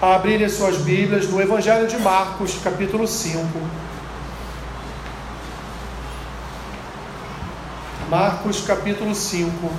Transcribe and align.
a 0.00 0.14
abrirem 0.14 0.48
suas 0.48 0.76
Bíblias 0.78 1.28
no 1.28 1.40
Evangelho 1.40 1.86
de 1.86 1.96
Marcos, 1.98 2.58
capítulo 2.62 3.06
5. 3.06 3.48
Marcos, 8.10 8.60
capítulo 8.60 9.14
5. 9.14 9.72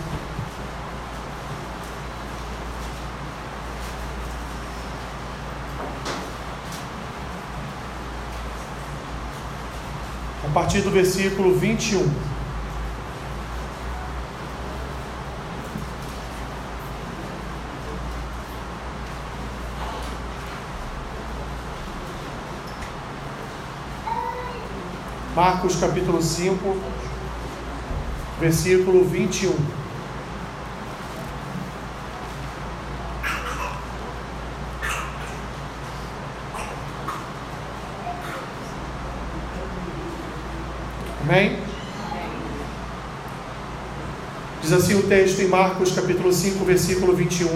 A 10.46 10.50
partir 10.54 10.82
do 10.82 10.90
versículo 10.90 11.58
21. 11.58 12.37
Marcos 25.38 25.76
capítulo 25.76 26.20
5, 26.20 26.78
versículo 28.40 29.04
21. 29.04 29.56
Amém? 41.22 41.60
Diz 44.60 44.74
assim 44.74 44.96
o 44.96 45.04
texto 45.04 45.40
em 45.42 45.48
Marcos 45.48 45.92
capítulo 45.92 46.34
5, 46.34 46.66
versículo 46.66 47.16
21. 47.16 47.48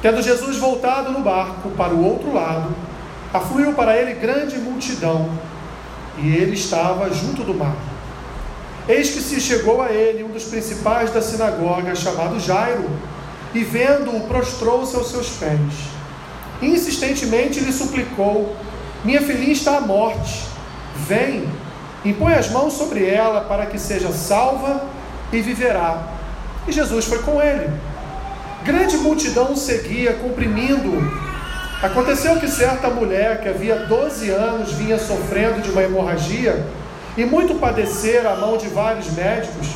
Tendo 0.00 0.22
Jesus 0.22 0.56
voltado 0.56 1.12
no 1.12 1.20
barco 1.20 1.68
para 1.72 1.92
o 1.92 2.02
outro 2.02 2.32
lado, 2.32 2.74
afluiu 3.30 3.74
para 3.74 3.94
ele 3.94 4.14
grande 4.14 4.56
multidão 4.56 5.53
e 6.18 6.34
ele 6.34 6.54
estava 6.54 7.12
junto 7.12 7.42
do 7.42 7.54
mar. 7.54 7.76
Eis 8.88 9.10
que 9.10 9.20
se 9.20 9.40
chegou 9.40 9.80
a 9.80 9.90
ele 9.90 10.22
um 10.22 10.28
dos 10.28 10.44
principais 10.44 11.10
da 11.10 11.22
sinagoga, 11.22 11.94
chamado 11.94 12.38
Jairo, 12.38 12.88
e 13.54 13.64
vendo-o, 13.64 14.26
prostrou-se 14.26 14.94
aos 14.94 15.10
seus 15.10 15.30
pés. 15.30 15.58
Insistentemente 16.60 17.60
lhe 17.60 17.72
suplicou: 17.72 18.54
Minha 19.04 19.22
filhinha 19.22 19.52
está 19.52 19.78
à 19.78 19.80
morte. 19.80 20.44
Vem, 21.06 21.48
impõe 22.04 22.34
as 22.34 22.50
mãos 22.50 22.74
sobre 22.74 23.08
ela 23.08 23.42
para 23.42 23.66
que 23.66 23.78
seja 23.78 24.12
salva 24.12 24.86
e 25.32 25.40
viverá. 25.40 26.14
E 26.68 26.72
Jesus 26.72 27.06
foi 27.06 27.18
com 27.20 27.40
ele. 27.40 27.72
Grande 28.64 28.96
multidão 28.98 29.56
seguia, 29.56 30.14
comprimindo-o 30.14 31.23
Aconteceu 31.84 32.36
que 32.40 32.48
certa 32.48 32.88
mulher 32.88 33.42
que 33.42 33.48
havia 33.50 33.76
12 33.76 34.30
anos 34.30 34.72
vinha 34.72 34.98
sofrendo 34.98 35.60
de 35.60 35.70
uma 35.70 35.82
hemorragia 35.82 36.64
e 37.14 37.26
muito 37.26 37.56
padecera 37.56 38.30
a 38.30 38.36
mão 38.36 38.56
de 38.56 38.68
vários 38.68 39.10
médicos, 39.12 39.68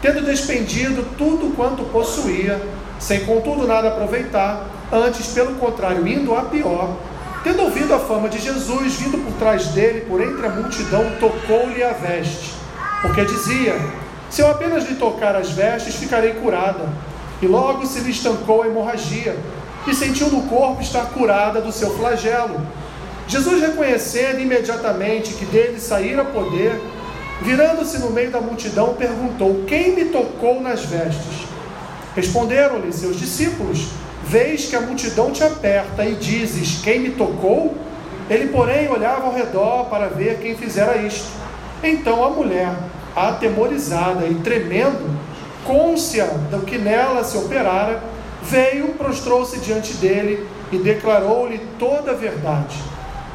tendo 0.00 0.24
despendido 0.24 1.04
tudo 1.18 1.54
quanto 1.54 1.84
possuía, 1.92 2.58
sem 2.98 3.26
contudo 3.26 3.66
nada 3.66 3.88
aproveitar, 3.88 4.64
antes, 4.90 5.26
pelo 5.34 5.56
contrário, 5.56 6.08
indo 6.08 6.34
a 6.34 6.44
pior, 6.44 6.96
tendo 7.44 7.60
ouvido 7.60 7.92
a 7.94 7.98
fama 7.98 8.30
de 8.30 8.38
Jesus, 8.38 8.94
vindo 8.94 9.18
por 9.18 9.34
trás 9.34 9.66
dele, 9.66 10.06
por 10.08 10.22
entre 10.22 10.46
a 10.46 10.48
multidão, 10.48 11.12
tocou-lhe 11.20 11.84
a 11.84 11.92
veste, 11.92 12.54
porque 13.02 13.22
dizia: 13.26 13.76
Se 14.30 14.40
eu 14.40 14.50
apenas 14.50 14.88
lhe 14.88 14.94
tocar 14.94 15.36
as 15.36 15.50
vestes, 15.50 15.94
ficarei 15.96 16.32
curada. 16.32 16.88
E 17.42 17.46
logo 17.46 17.84
se 17.86 18.00
lhe 18.00 18.10
estancou 18.10 18.62
a 18.62 18.66
hemorragia 18.66 19.36
e 19.86 19.94
sentiu 19.94 20.28
no 20.28 20.42
corpo 20.42 20.82
estar 20.82 21.06
curada 21.06 21.60
do 21.60 21.72
seu 21.72 21.90
flagelo. 21.96 22.60
Jesus, 23.26 23.60
reconhecendo 23.60 24.40
imediatamente 24.40 25.34
que 25.34 25.44
dele 25.44 25.80
saíra 25.80 26.24
poder, 26.24 26.80
virando-se 27.42 27.98
no 27.98 28.10
meio 28.10 28.30
da 28.30 28.40
multidão, 28.40 28.94
perguntou: 28.94 29.64
Quem 29.66 29.94
me 29.94 30.06
tocou 30.06 30.60
nas 30.60 30.84
vestes? 30.84 31.46
Responderam-lhe 32.14 32.92
seus 32.92 33.18
discípulos: 33.18 33.88
Vês 34.24 34.66
que 34.66 34.76
a 34.76 34.80
multidão 34.80 35.30
te 35.30 35.42
aperta 35.44 36.04
e 36.04 36.14
dizes: 36.14 36.80
Quem 36.82 37.00
me 37.00 37.10
tocou? 37.10 37.76
Ele, 38.28 38.48
porém, 38.48 38.88
olhava 38.88 39.26
ao 39.26 39.34
redor 39.34 39.86
para 39.86 40.08
ver 40.08 40.38
quem 40.40 40.56
fizera 40.56 40.96
isto. 40.98 41.28
Então 41.82 42.24
a 42.24 42.30
mulher, 42.30 42.72
atemorizada 43.16 44.26
e 44.26 44.34
tremendo, 44.36 45.18
côncia 45.64 46.26
do 46.50 46.64
que 46.64 46.78
nela 46.78 47.24
se 47.24 47.36
operara, 47.36 48.02
veio, 48.42 48.88
prostrou-se 48.94 49.58
diante 49.60 49.94
dele 49.94 50.46
e 50.72 50.78
declarou-lhe 50.78 51.58
toda 51.78 52.12
a 52.12 52.14
verdade. 52.14 52.76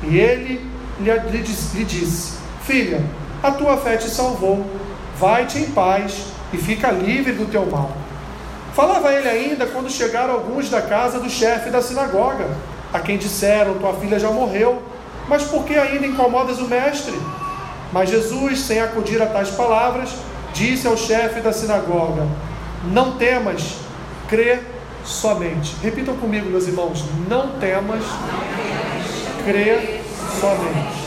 E 0.03 0.17
ele 0.17 0.65
lhe, 0.99 1.39
disse: 1.83 2.37
Filha, 2.63 3.03
a 3.43 3.51
tua 3.51 3.77
fé 3.77 3.97
te 3.97 4.09
salvou, 4.09 4.65
vai-te 5.17 5.59
em 5.59 5.71
paz 5.71 6.25
e 6.53 6.57
fica 6.57 6.91
livre 6.91 7.33
do 7.33 7.45
teu 7.45 7.65
mal. 7.65 7.91
Falava 8.73 9.13
ele 9.13 9.29
ainda 9.29 9.65
quando 9.65 9.89
chegaram 9.89 10.33
alguns 10.33 10.69
da 10.69 10.81
casa 10.81 11.19
do 11.19 11.29
chefe 11.29 11.69
da 11.69 11.81
sinagoga, 11.81 12.49
a 12.91 12.99
quem 12.99 13.17
disseram: 13.17 13.75
Tua 13.75 13.93
filha 13.93 14.19
já 14.19 14.29
morreu, 14.29 14.81
mas 15.27 15.43
por 15.43 15.63
que 15.63 15.75
ainda 15.75 16.05
incomodas 16.05 16.59
o 16.59 16.67
mestre? 16.67 17.17
Mas 17.91 18.09
Jesus, 18.09 18.59
sem 18.59 18.81
acudir 18.81 19.21
a 19.21 19.27
tais 19.27 19.51
palavras, 19.51 20.09
disse 20.53 20.87
ao 20.87 20.97
chefe 20.97 21.39
da 21.39 21.53
sinagoga: 21.53 22.27
Não 22.91 23.17
temas, 23.17 23.75
crê 24.27 24.59
somente. 25.05 25.75
Repitam 25.81 26.15
comigo, 26.17 26.49
meus 26.49 26.67
irmãos: 26.67 27.03
não 27.29 27.59
temas, 27.59 28.03
crê 29.45 30.01
somente. 30.39 31.05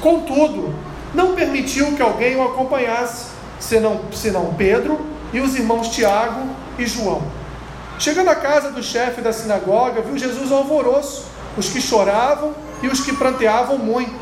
Contudo, 0.00 0.74
não 1.14 1.34
permitiu 1.34 1.94
que 1.94 2.02
alguém 2.02 2.36
o 2.36 2.42
acompanhasse, 2.42 3.26
senão, 3.58 4.00
senão 4.12 4.54
Pedro 4.54 5.00
e 5.32 5.40
os 5.40 5.56
irmãos 5.56 5.88
Tiago 5.88 6.48
e 6.78 6.86
João. 6.86 7.22
Chegando 7.98 8.28
à 8.28 8.36
casa 8.36 8.70
do 8.70 8.82
chefe 8.82 9.20
da 9.20 9.32
sinagoga, 9.32 10.00
viu 10.00 10.16
Jesus 10.16 10.52
alvoroço, 10.52 11.26
os 11.56 11.68
que 11.68 11.80
choravam 11.80 12.54
e 12.80 12.86
os 12.86 13.00
que 13.00 13.12
pranteavam 13.12 13.76
muito. 13.76 14.14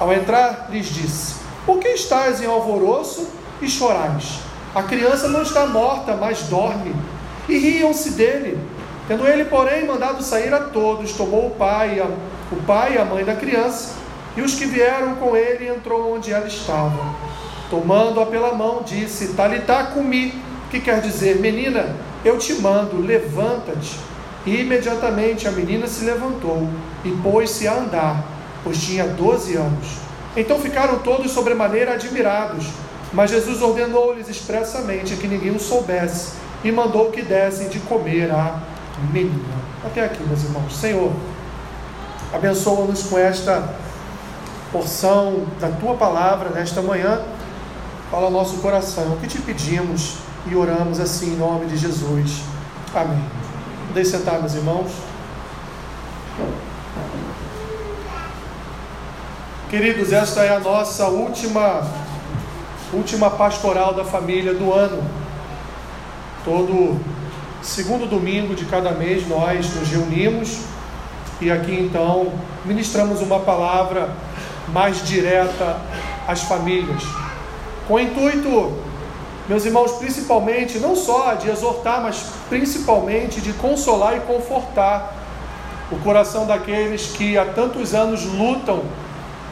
Ao 0.00 0.12
entrar, 0.12 0.66
lhes 0.70 0.86
disse: 0.86 1.36
Por 1.64 1.78
que 1.78 1.88
estáis 1.88 2.42
em 2.42 2.46
alvoroço 2.46 3.28
e 3.60 3.68
chorais? 3.68 4.40
A 4.74 4.82
criança 4.82 5.28
não 5.28 5.42
está 5.42 5.66
morta, 5.66 6.16
mas 6.16 6.42
dorme 6.44 6.94
e 7.48 7.58
riam-se 7.58 8.10
dele. 8.10 8.58
Tendo 9.08 9.26
ele, 9.26 9.44
porém, 9.44 9.86
mandado 9.86 10.22
sair 10.22 10.54
a 10.54 10.60
todos, 10.60 11.12
tomou 11.12 11.48
o 11.48 11.50
pai, 11.50 11.98
a, 12.00 12.06
o 12.52 12.62
pai 12.66 12.94
e 12.94 12.98
a 12.98 13.04
mãe 13.04 13.24
da 13.24 13.34
criança, 13.34 13.94
e 14.36 14.42
os 14.42 14.54
que 14.54 14.64
vieram 14.64 15.16
com 15.16 15.36
ele 15.36 15.68
entrou 15.68 16.14
onde 16.14 16.32
ela 16.32 16.46
estava. 16.46 17.14
Tomando-a 17.68 18.26
pela 18.26 18.54
mão, 18.54 18.82
disse: 18.84 19.34
Talitá 19.34 19.84
cumi, 19.84 20.34
que 20.70 20.80
quer 20.80 21.00
dizer, 21.00 21.40
menina, 21.40 21.96
eu 22.24 22.38
te 22.38 22.54
mando, 22.54 23.00
levanta-te. 23.00 23.98
E 24.44 24.60
imediatamente 24.60 25.46
a 25.46 25.52
menina 25.52 25.86
se 25.86 26.04
levantou 26.04 26.68
e 27.04 27.10
pôs-se 27.10 27.68
a 27.68 27.74
andar, 27.74 28.24
pois 28.64 28.82
tinha 28.82 29.06
doze 29.06 29.56
anos. 29.56 29.98
Então 30.36 30.58
ficaram 30.58 30.98
todos 31.00 31.30
sobremaneira 31.30 31.92
admirados, 31.92 32.66
mas 33.12 33.30
Jesus 33.30 33.62
ordenou-lhes 33.62 34.28
expressamente 34.28 35.16
que 35.16 35.28
ninguém 35.28 35.54
o 35.54 35.60
soubesse 35.60 36.32
e 36.64 36.70
mandou 36.70 37.10
que 37.10 37.22
dessem 37.22 37.68
de 37.68 37.78
comer 37.80 38.30
a 38.30 38.60
menina. 39.12 39.62
Até 39.84 40.04
aqui, 40.04 40.22
meus 40.22 40.44
irmãos. 40.44 40.76
Senhor, 40.76 41.12
abençoa-nos 42.32 43.02
com 43.04 43.18
esta 43.18 43.74
porção 44.70 45.46
da 45.60 45.68
tua 45.68 45.94
palavra 45.94 46.50
nesta 46.50 46.80
manhã. 46.80 47.20
Fala 48.10 48.30
nosso 48.30 48.58
coração. 48.58 49.14
O 49.14 49.16
que 49.18 49.26
te 49.26 49.38
pedimos 49.38 50.16
e 50.46 50.54
oramos 50.54 51.00
assim 51.00 51.34
em 51.34 51.36
nome 51.36 51.66
de 51.66 51.76
Jesus. 51.76 52.42
Amém. 52.94 53.24
Deixe 53.94 54.10
sentar, 54.10 54.38
meus 54.38 54.54
irmãos. 54.54 54.90
Queridos, 59.68 60.12
esta 60.12 60.42
é 60.42 60.54
a 60.54 60.60
nossa 60.60 61.08
última 61.08 61.82
última 62.92 63.30
pastoral 63.30 63.94
da 63.94 64.04
família 64.04 64.52
do 64.52 64.72
ano. 64.72 65.21
Todo 66.44 67.00
segundo 67.62 68.08
domingo 68.08 68.54
de 68.54 68.64
cada 68.64 68.90
mês 68.90 69.28
nós 69.28 69.72
nos 69.74 69.88
reunimos 69.88 70.58
e 71.40 71.50
aqui 71.50 71.74
então 71.74 72.32
ministramos 72.64 73.20
uma 73.20 73.40
palavra 73.40 74.10
mais 74.68 75.06
direta 75.06 75.80
às 76.26 76.42
famílias, 76.42 77.02
com 77.86 77.94
o 77.94 78.00
intuito, 78.00 78.72
meus 79.48 79.64
irmãos, 79.64 79.92
principalmente 79.92 80.78
não 80.78 80.94
só 80.94 81.34
de 81.34 81.50
exortar, 81.50 82.00
mas 82.00 82.24
principalmente 82.48 83.40
de 83.40 83.52
consolar 83.54 84.16
e 84.16 84.20
confortar 84.20 85.14
o 85.90 85.96
coração 85.96 86.46
daqueles 86.46 87.08
que 87.08 87.36
há 87.36 87.44
tantos 87.44 87.92
anos 87.92 88.24
lutam 88.24 88.82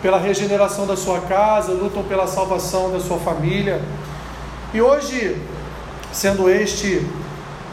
pela 0.01 0.19
regeneração 0.19 0.87
da 0.87 0.97
sua 0.97 1.21
casa, 1.23 1.73
lutam 1.73 2.03
pela 2.05 2.27
salvação 2.27 2.91
da 2.91 3.01
sua 3.01 3.19
família. 3.19 3.83
E 4.73 4.81
hoje 4.81 5.37
sendo 6.13 6.49
este 6.49 7.07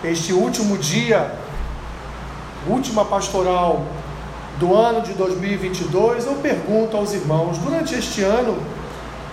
este 0.04 0.31
último 0.31 0.78
dia, 0.78 1.34
última 2.68 3.04
pastoral 3.04 3.84
do 4.60 4.75
ano 4.75 5.01
de 5.01 5.13
2022, 5.13 6.25
eu 6.25 6.36
pergunto 6.36 6.95
aos 6.95 7.13
irmãos: 7.13 7.57
durante 7.57 7.95
este 7.95 8.22
ano, 8.24 8.57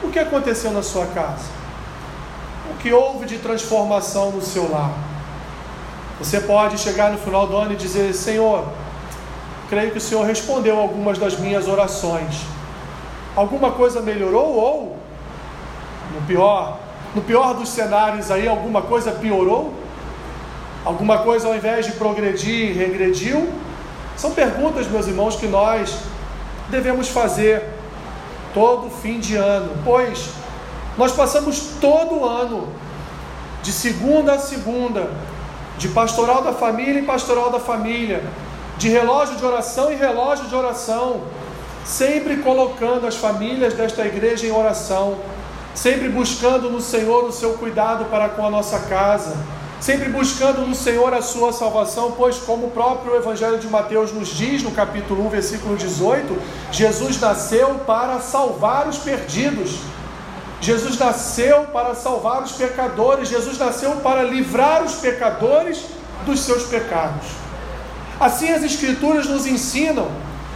o 0.03 0.09
que 0.09 0.19
aconteceu 0.19 0.71
na 0.71 0.83
sua 0.83 1.07
casa? 1.07 1.45
O 2.71 2.77
que 2.79 2.93
houve 2.93 3.27
de 3.27 3.39
transformação 3.39 4.31
no 4.31 4.43
seu 4.43 4.71
lar? 4.71 4.93
Você 6.19 6.41
pode 6.41 6.79
chegar 6.79 7.11
no 7.11 7.19
final 7.19 7.47
do 7.47 7.57
ano 7.57 7.73
e 7.73 7.77
dizer: 7.77 8.13
Senhor, 8.15 8.65
creio 9.69 9.91
que 9.91 9.99
o 9.99 10.01
Senhor 10.01 10.25
respondeu 10.25 10.79
algumas 10.79 11.19
das 11.19 11.39
minhas 11.39 11.69
orações. 11.69 12.43
Alguma 13.37 13.73
coisa 13.73 14.01
melhorou 14.01 14.55
ou, 14.55 14.97
no 16.15 16.23
pior, 16.27 16.79
no 17.15 17.23
pior 17.23 17.55
dos 17.55 17.69
cenários 17.69 18.31
aí, 18.31 18.49
alguma 18.49 18.83
coisa 18.83 19.13
piorou? 19.13 19.73
Alguma 20.85 21.19
coisa 21.19 21.49
ao 21.49 21.55
invés 21.55 21.87
de 21.87 21.93
progredir, 21.93 22.77
regrediu? 22.77 23.49
São 24.17 24.33
perguntas, 24.33 24.87
meus 24.87 25.07
irmãos, 25.07 25.37
que 25.37 25.47
nós 25.47 25.97
devemos 26.69 27.09
fazer 27.09 27.65
todo 28.53 28.91
fim 28.91 29.19
de 29.19 29.37
ano, 29.37 29.73
pois 29.85 30.31
nós 30.97 31.13
passamos 31.13 31.73
todo 31.81 32.25
ano, 32.25 32.69
de 33.63 33.73
segunda 33.73 34.35
a 34.35 34.39
segunda, 34.39 35.11
de 35.79 35.89
pastoral 35.89 36.43
da 36.43 36.53
família 36.53 37.01
em 37.01 37.05
pastoral 37.05 37.51
da 37.51 37.59
família, 37.59 38.23
de 38.79 38.89
relógio 38.89 39.37
de 39.37 39.45
oração 39.45 39.93
em 39.93 39.97
relógio 39.97 40.47
de 40.47 40.55
oração, 40.55 41.23
sempre 41.85 42.37
colocando 42.39 43.07
as 43.07 43.17
famílias 43.17 43.75
desta 43.75 44.05
igreja 44.07 44.47
em 44.47 44.53
oração, 44.53 45.17
sempre 45.75 46.09
buscando 46.09 46.71
no 46.71 46.81
Senhor 46.81 47.25
o 47.25 47.33
seu 47.33 47.55
cuidado 47.55 48.05
para 48.07 48.29
com 48.31 48.47
a 48.47 48.51
nossa 48.51 48.79
casa 48.81 49.37
sempre 49.85 50.09
buscando 50.09 50.67
no 50.67 50.75
Senhor 50.75 51.13
a 51.13 51.21
sua 51.21 51.53
salvação, 51.53 52.13
pois, 52.13 52.39
como 52.39 52.69
o 52.69 52.71
próprio 52.71 53.15
Evangelho 53.17 53.59
de 53.59 53.69
Mateus 53.69 54.15
nos 54.15 54.29
diz, 54.29 54.63
no 54.63 54.71
capítulo 54.71 55.27
1, 55.27 55.29
versículo 55.29 55.77
18, 55.77 56.41
Jesus 56.73 57.21
nasceu 57.21 57.81
para 57.87 58.19
salvar 58.19 58.89
os 58.89 58.97
perdidos. 58.97 59.81
Jesus 60.59 60.99
nasceu 60.99 61.65
para 61.65 61.95
salvar 61.95 62.43
os 62.43 62.53
pecadores, 62.53 63.29
Jesus 63.29 63.59
nasceu 63.59 63.97
para 63.97 64.23
livrar 64.23 64.83
os 64.83 64.95
pecadores 64.95 65.85
dos 66.25 66.41
seus 66.41 66.63
pecados. 66.63 67.27
Assim 68.19 68.49
as 68.49 68.63
Escrituras 68.63 69.27
nos 69.27 69.47
ensinam. 69.47 70.09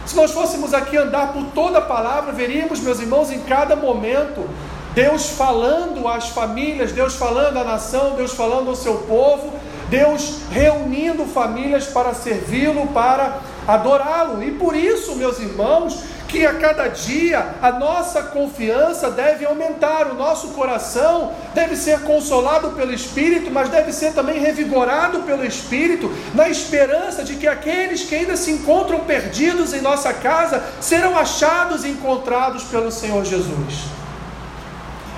Se 0.07 0.15
nós 0.15 0.31
fôssemos 0.31 0.73
aqui 0.73 0.97
andar 0.97 1.33
por 1.33 1.43
toda 1.53 1.77
a 1.77 1.81
palavra, 1.81 2.31
veríamos, 2.31 2.79
meus 2.79 2.99
irmãos, 2.99 3.31
em 3.31 3.41
cada 3.41 3.75
momento 3.75 4.49
Deus 4.93 5.29
falando 5.29 6.07
às 6.07 6.29
famílias, 6.29 6.91
Deus 6.91 7.15
falando 7.15 7.57
à 7.57 7.63
nação, 7.63 8.15
Deus 8.15 8.33
falando 8.33 8.69
ao 8.69 8.75
seu 8.75 8.95
povo, 8.99 9.53
Deus 9.89 10.41
reunindo 10.51 11.25
famílias 11.25 11.87
para 11.87 12.13
servi-lo, 12.13 12.87
para 12.87 13.39
adorá-lo. 13.67 14.43
E 14.43 14.51
por 14.51 14.75
isso, 14.75 15.15
meus 15.15 15.39
irmãos, 15.39 16.03
que 16.27 16.45
a 16.45 16.53
cada 16.53 16.87
dia 16.87 17.55
a 17.61 17.71
nossa 17.71 18.21
confiança 18.21 19.09
deve 19.09 19.45
aumentar, 19.45 20.07
o 20.11 20.13
nosso 20.13 20.49
coração 20.49 21.33
deve 21.55 21.75
ser 21.75 22.01
consolado 22.01 22.69
pelo 22.71 22.93
Espírito, 22.93 23.49
mas 23.49 23.69
deve 23.69 23.91
ser 23.91 24.13
também 24.13 24.39
revigorado 24.39 25.21
pelo 25.21 25.43
Espírito, 25.43 26.11
na 26.35 26.47
esperança 26.47 27.23
de 27.23 27.35
que 27.35 27.47
aqueles 27.47 28.03
que 28.03 28.15
ainda 28.15 28.37
se 28.37 28.51
encontram 28.51 28.99
perdidos 28.99 29.73
em 29.73 29.81
nossa 29.81 30.13
casa 30.13 30.63
serão 30.79 31.17
achados 31.17 31.83
e 31.83 31.89
encontrados 31.89 32.63
pelo 32.65 32.91
Senhor 32.91 33.25
Jesus. 33.25 33.98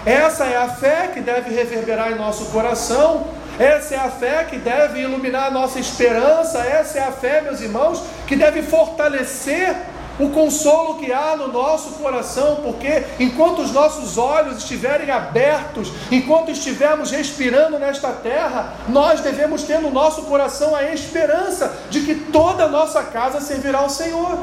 Essa 0.06 0.46
é 0.46 0.58
a 0.58 0.68
fé 0.68 1.12
que 1.14 1.22
deve 1.22 1.54
reverberar 1.54 2.12
em 2.12 2.16
nosso 2.16 2.46
coração, 2.46 3.28
essa 3.60 3.94
é 3.94 4.00
a 4.00 4.10
fé 4.10 4.46
que 4.46 4.58
deve 4.58 5.02
iluminar 5.02 5.48
a 5.48 5.52
nossa 5.52 5.80
esperança, 5.80 6.60
essa 6.60 6.98
é 6.98 7.04
a 7.04 7.12
fé, 7.12 7.42
meus 7.42 7.62
irmãos, 7.62 8.02
que 8.26 8.36
deve 8.36 8.64
fortalecer 8.64 9.76
o 10.20 10.30
consolo 10.30 10.98
que 10.98 11.12
há 11.12 11.36
no 11.36 11.48
nosso 11.48 11.92
coração, 11.94 12.58
porque 12.64 13.04
enquanto 13.20 13.60
os 13.62 13.72
nossos 13.72 14.18
olhos 14.18 14.58
estiverem 14.58 15.12
abertos, 15.12 15.92
enquanto 16.12 16.50
estivermos 16.50 17.12
respirando 17.12 17.78
nesta 17.78 18.10
terra, 18.10 18.74
nós 18.90 19.22
devemos 19.22 19.64
ter 19.64 19.80
no 19.80 19.92
nosso 19.92 20.24
coração 20.24 20.76
a 20.76 20.84
esperança 20.92 21.76
de 21.90 22.02
que 22.02 22.16
toda 22.16 22.66
a 22.66 22.68
nossa 22.68 23.04
casa 23.04 23.40
servirá 23.40 23.80
ao 23.80 23.90
Senhor. 23.90 24.40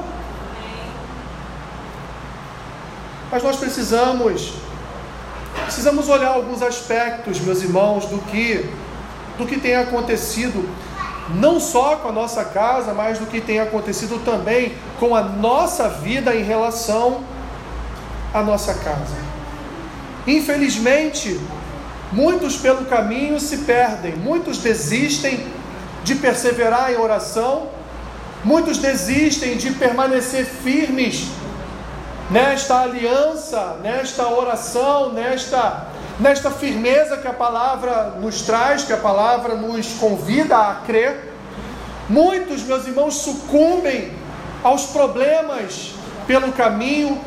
Mas 3.31 3.43
nós 3.43 3.56
precisamos 3.56 4.52
Precisamos 5.69 6.09
olhar 6.09 6.31
alguns 6.31 6.62
aspectos, 6.62 7.41
meus 7.41 7.62
irmãos, 7.62 8.06
do 8.06 8.17
que 8.20 8.70
do 9.37 9.44
que 9.44 9.61
tem 9.61 9.76
acontecido 9.76 10.67
não 11.35 11.61
só 11.61 11.97
com 11.97 12.09
a 12.09 12.12
nossa 12.12 12.43
casa, 12.43 12.94
mas 12.94 13.19
do 13.19 13.26
que 13.26 13.38
tem 13.38 13.61
acontecido 13.61 14.19
também 14.25 14.73
com 14.99 15.15
a 15.15 15.23
nossa 15.23 15.87
vida 15.91 16.35
em 16.35 16.43
relação 16.43 17.23
à 18.32 18.43
nossa 18.43 18.73
casa. 18.73 19.15
Infelizmente, 20.26 21.38
muitos 22.11 22.56
pelo 22.56 22.87
caminho 22.87 23.38
se 23.38 23.59
perdem, 23.59 24.17
muitos 24.17 24.56
desistem 24.56 25.47
de 26.03 26.15
perseverar 26.15 26.91
em 26.91 26.97
oração, 26.97 27.69
muitos 28.43 28.79
desistem 28.79 29.59
de 29.59 29.73
permanecer 29.73 30.47
firmes 30.47 31.29
nesta 32.30 32.80
aliança, 32.80 33.78
nesta 33.82 34.28
oração, 34.28 35.12
nesta, 35.12 35.88
nesta 36.20 36.50
firmeza 36.50 37.16
que 37.16 37.26
a 37.26 37.32
palavra 37.32 38.16
nos 38.20 38.42
traz, 38.42 38.84
que 38.84 38.92
a 38.92 38.98
palavra 38.98 39.54
nos 39.54 39.94
convida 39.94 40.56
a 40.56 40.75
crer. 40.86 41.32
Muitos, 42.08 42.62
meus 42.62 42.86
irmãos, 42.86 43.14
sucumbem 43.14 44.12
aos 44.62 44.86
problemas 44.86 45.94
pelo 46.26 46.52
caminho, 46.52 47.19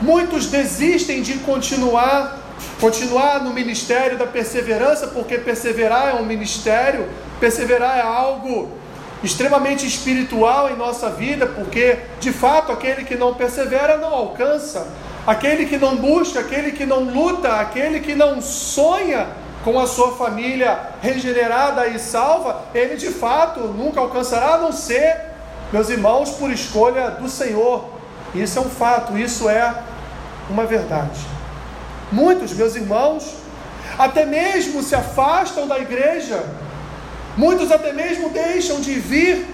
muitos 0.00 0.46
desistem 0.46 1.22
de 1.22 1.38
continuar, 1.38 2.38
continuar 2.80 3.42
no 3.42 3.52
ministério 3.52 4.18
da 4.18 4.26
perseverança, 4.26 5.06
porque 5.08 5.38
perseverar 5.38 6.10
é 6.10 6.14
um 6.14 6.24
ministério, 6.24 7.08
perseverar 7.38 7.98
é 7.98 8.02
algo 8.02 8.79
extremamente 9.22 9.86
espiritual 9.86 10.70
em 10.70 10.76
nossa 10.76 11.10
vida, 11.10 11.46
porque 11.46 11.98
de 12.18 12.32
fato 12.32 12.72
aquele 12.72 13.04
que 13.04 13.16
não 13.16 13.34
persevera 13.34 13.96
não 13.96 14.12
alcança, 14.12 14.86
aquele 15.26 15.66
que 15.66 15.76
não 15.76 15.96
busca, 15.96 16.40
aquele 16.40 16.72
que 16.72 16.86
não 16.86 17.00
luta, 17.00 17.52
aquele 17.54 18.00
que 18.00 18.14
não 18.14 18.40
sonha 18.40 19.28
com 19.64 19.78
a 19.78 19.86
sua 19.86 20.12
família 20.12 20.78
regenerada 21.02 21.86
e 21.86 21.98
salva, 21.98 22.62
ele 22.74 22.96
de 22.96 23.10
fato 23.10 23.60
nunca 23.60 24.00
alcançará, 24.00 24.54
a 24.54 24.58
não 24.58 24.72
ser, 24.72 25.20
meus 25.72 25.90
irmãos, 25.90 26.30
por 26.30 26.50
escolha 26.50 27.10
do 27.10 27.28
Senhor. 27.28 27.84
Isso 28.34 28.58
é 28.58 28.62
um 28.62 28.70
fato, 28.70 29.18
isso 29.18 29.48
é 29.48 29.74
uma 30.48 30.64
verdade. 30.64 31.20
Muitos, 32.10 32.52
meus 32.52 32.74
irmãos, 32.74 33.34
até 33.98 34.24
mesmo 34.24 34.82
se 34.82 34.94
afastam 34.94 35.68
da 35.68 35.78
igreja 35.78 36.42
Muitos 37.40 37.72
até 37.72 37.90
mesmo 37.94 38.28
deixam 38.28 38.80
de 38.82 38.92
vir 39.00 39.46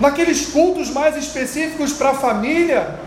naqueles 0.00 0.46
cultos 0.46 0.90
mais 0.90 1.16
específicos 1.16 1.92
para 1.92 2.10
a 2.10 2.14
família, 2.14 2.98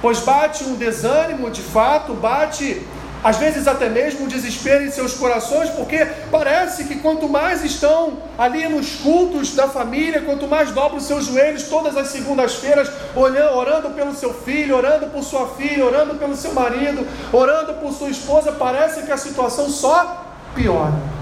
pois 0.00 0.20
bate 0.20 0.62
um 0.62 0.76
desânimo 0.76 1.50
de 1.50 1.60
fato, 1.60 2.14
bate 2.14 2.86
às 3.24 3.36
vezes 3.36 3.66
até 3.66 3.88
mesmo 3.88 4.26
um 4.26 4.28
desespero 4.28 4.84
em 4.84 4.92
seus 4.92 5.14
corações, 5.14 5.70
porque 5.70 6.06
parece 6.30 6.84
que 6.84 7.00
quanto 7.00 7.28
mais 7.28 7.64
estão 7.64 8.18
ali 8.38 8.68
nos 8.68 8.94
cultos 8.94 9.56
da 9.56 9.66
família, 9.66 10.22
quanto 10.22 10.46
mais 10.46 10.70
dobram 10.70 10.98
os 10.98 11.06
seus 11.06 11.24
joelhos 11.26 11.64
todas 11.64 11.96
as 11.96 12.08
segundas-feiras, 12.10 12.88
orando 13.16 13.90
pelo 13.90 14.14
seu 14.14 14.32
filho, 14.32 14.76
orando 14.76 15.08
por 15.08 15.24
sua 15.24 15.48
filha, 15.48 15.84
orando 15.84 16.14
pelo 16.14 16.36
seu 16.36 16.54
marido, 16.54 17.04
orando 17.32 17.74
por 17.74 17.92
sua 17.92 18.08
esposa, 18.08 18.52
parece 18.52 19.02
que 19.02 19.10
a 19.10 19.16
situação 19.16 19.68
só 19.68 20.24
piora. 20.54 21.19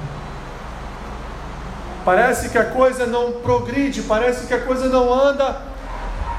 Parece 2.08 2.48
que 2.48 2.56
a 2.56 2.64
coisa 2.64 3.04
não 3.04 3.32
progride, 3.32 4.00
parece 4.00 4.46
que 4.46 4.54
a 4.54 4.62
coisa 4.62 4.88
não 4.88 5.12
anda 5.12 5.60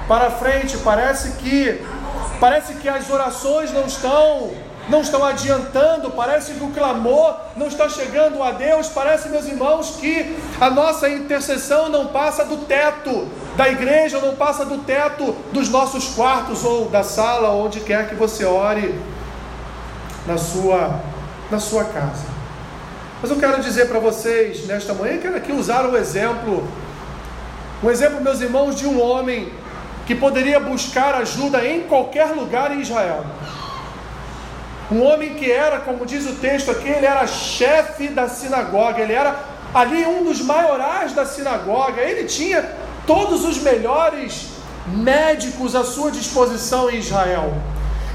para 0.07 0.31
frente, 0.31 0.75
parece 0.79 1.33
que 1.33 1.85
parece 2.39 2.73
que 2.73 2.89
as 2.89 3.07
orações 3.07 3.71
não 3.71 3.85
estão 3.85 4.49
não 4.89 5.01
estão 5.01 5.23
adiantando, 5.23 6.09
parece 6.09 6.53
que 6.53 6.63
o 6.63 6.71
clamor 6.71 7.35
não 7.55 7.67
está 7.67 7.87
chegando 7.87 8.41
a 8.41 8.49
Deus, 8.49 8.87
parece, 8.89 9.29
meus 9.29 9.45
irmãos, 9.45 9.97
que 9.99 10.35
a 10.59 10.71
nossa 10.71 11.07
intercessão 11.07 11.87
não 11.87 12.07
passa 12.07 12.43
do 12.45 12.65
teto 12.65 13.27
da 13.55 13.69
igreja, 13.69 14.19
não 14.19 14.35
passa 14.35 14.65
do 14.65 14.79
teto 14.79 15.35
dos 15.53 15.69
nossos 15.69 16.15
quartos 16.15 16.65
ou 16.65 16.89
da 16.89 17.03
sala, 17.03 17.51
onde 17.51 17.81
quer 17.81 18.09
que 18.09 18.15
você 18.15 18.43
ore 18.43 18.99
na 20.25 20.35
sua 20.35 20.99
na 21.51 21.59
sua 21.59 21.83
casa. 21.83 22.38
Mas 23.21 23.29
eu 23.29 23.37
quero 23.37 23.61
dizer 23.61 23.89
para 23.89 23.99
vocês 23.99 24.65
nesta 24.65 24.93
manhã, 24.93 25.17
quero 25.17 25.35
aqui 25.35 25.51
usar 25.51 25.85
um 25.85 25.97
exemplo, 25.97 26.65
um 27.83 27.89
exemplo, 27.91 28.21
meus 28.21 28.39
irmãos, 28.39 28.75
de 28.75 28.87
um 28.87 29.01
homem 29.01 29.51
que 30.07 30.15
poderia 30.15 30.57
buscar 30.57 31.13
ajuda 31.15 31.65
em 31.67 31.81
qualquer 31.81 32.27
lugar 32.27 32.71
em 32.71 32.79
Israel. 32.79 33.25
Um 34.89 35.03
homem 35.03 35.33
que 35.33 35.51
era, 35.51 35.79
como 35.81 36.05
diz 36.05 36.25
o 36.27 36.35
texto 36.35 36.71
aqui, 36.71 36.87
ele 36.87 37.05
era 37.05 37.27
chefe 37.27 38.07
da 38.07 38.29
sinagoga, 38.29 39.01
ele 39.01 39.13
era 39.13 39.35
ali 39.73 40.05
um 40.05 40.23
dos 40.23 40.41
maiorais 40.41 41.11
da 41.11 41.25
sinagoga, 41.25 42.01
ele 42.01 42.23
tinha 42.23 42.71
todos 43.05 43.43
os 43.43 43.61
melhores 43.61 44.47
médicos 44.87 45.75
à 45.75 45.83
sua 45.83 46.09
disposição 46.09 46.89
em 46.89 46.99
Israel. 46.99 47.53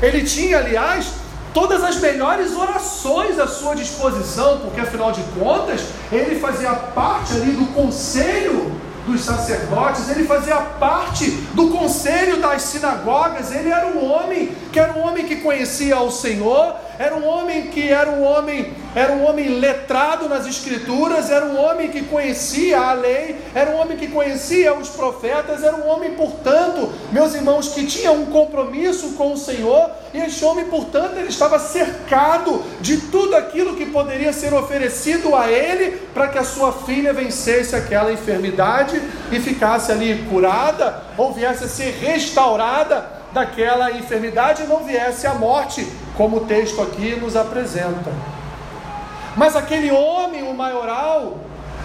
Ele 0.00 0.24
tinha, 0.24 0.58
aliás, 0.58 1.23
todas 1.54 1.84
as 1.84 1.96
melhores 2.00 2.54
orações 2.54 3.38
à 3.38 3.46
sua 3.46 3.74
disposição, 3.76 4.58
porque 4.58 4.80
afinal 4.80 5.12
de 5.12 5.22
contas, 5.38 5.82
ele 6.10 6.40
fazia 6.40 6.72
parte 6.72 7.32
ali 7.32 7.52
do 7.52 7.66
conselho 7.72 8.72
dos 9.06 9.20
sacerdotes, 9.20 10.08
ele 10.08 10.26
fazia 10.26 10.56
parte 10.56 11.30
do 11.54 11.68
conselho 11.68 12.38
das 12.38 12.62
sinagogas, 12.62 13.54
ele 13.54 13.70
era 13.70 13.86
um 13.86 14.10
homem 14.10 14.56
que 14.72 14.80
era 14.80 14.94
um 14.94 15.06
homem 15.06 15.26
que 15.26 15.36
conhecia 15.36 16.00
o 16.00 16.10
Senhor, 16.10 16.74
era 16.98 17.14
um 17.14 17.26
homem 17.26 17.68
que 17.68 17.88
era 17.88 18.10
um 18.10 18.22
homem, 18.22 18.72
era 18.94 19.12
um 19.12 19.24
homem 19.24 19.58
letrado 19.58 20.28
nas 20.28 20.46
escrituras, 20.46 21.30
era 21.30 21.44
um 21.44 21.58
homem 21.58 21.88
que 21.88 22.02
conhecia 22.02 22.78
a 22.78 22.92
lei, 22.92 23.36
era 23.54 23.70
um 23.70 23.80
homem 23.80 23.96
que 23.96 24.08
conhecia 24.08 24.74
os 24.74 24.90
profetas, 24.90 25.62
era 25.62 25.76
um 25.76 25.88
homem, 25.88 26.12
portanto, 26.12 26.92
meus 27.10 27.34
irmãos, 27.34 27.68
que 27.68 27.86
tinha 27.86 28.12
um 28.12 28.26
compromisso 28.26 29.10
com 29.10 29.32
o 29.32 29.36
Senhor, 29.36 29.90
e 30.12 30.18
este 30.18 30.44
homem, 30.44 30.66
portanto, 30.66 31.16
ele 31.16 31.28
estava 31.28 31.58
cercado 31.58 32.62
de 32.80 32.98
tudo 32.98 33.34
aquilo 33.34 33.74
que 33.74 33.86
poderia 33.86 34.32
ser 34.32 34.54
oferecido 34.54 35.34
a 35.34 35.50
ele 35.50 36.02
para 36.14 36.28
que 36.28 36.38
a 36.38 36.44
sua 36.44 36.72
filha 36.72 37.12
vencesse 37.12 37.74
aquela 37.74 38.12
enfermidade 38.12 39.00
e 39.32 39.40
ficasse 39.40 39.90
ali 39.90 40.24
curada 40.30 41.02
ou 41.16 41.32
viesse 41.32 41.64
a 41.64 41.68
ser 41.68 41.92
restaurada 42.00 43.24
daquela 43.32 43.90
enfermidade 43.90 44.62
e 44.62 44.66
não 44.66 44.84
viesse 44.84 45.26
a 45.26 45.34
morte, 45.34 45.84
como 46.16 46.38
o 46.38 46.46
texto 46.46 46.80
aqui 46.80 47.16
nos 47.16 47.36
apresenta. 47.36 48.12
Mas 49.36 49.56
aquele 49.56 49.90
homem, 49.90 50.44
o 50.44 50.54
maioral, 50.54 51.38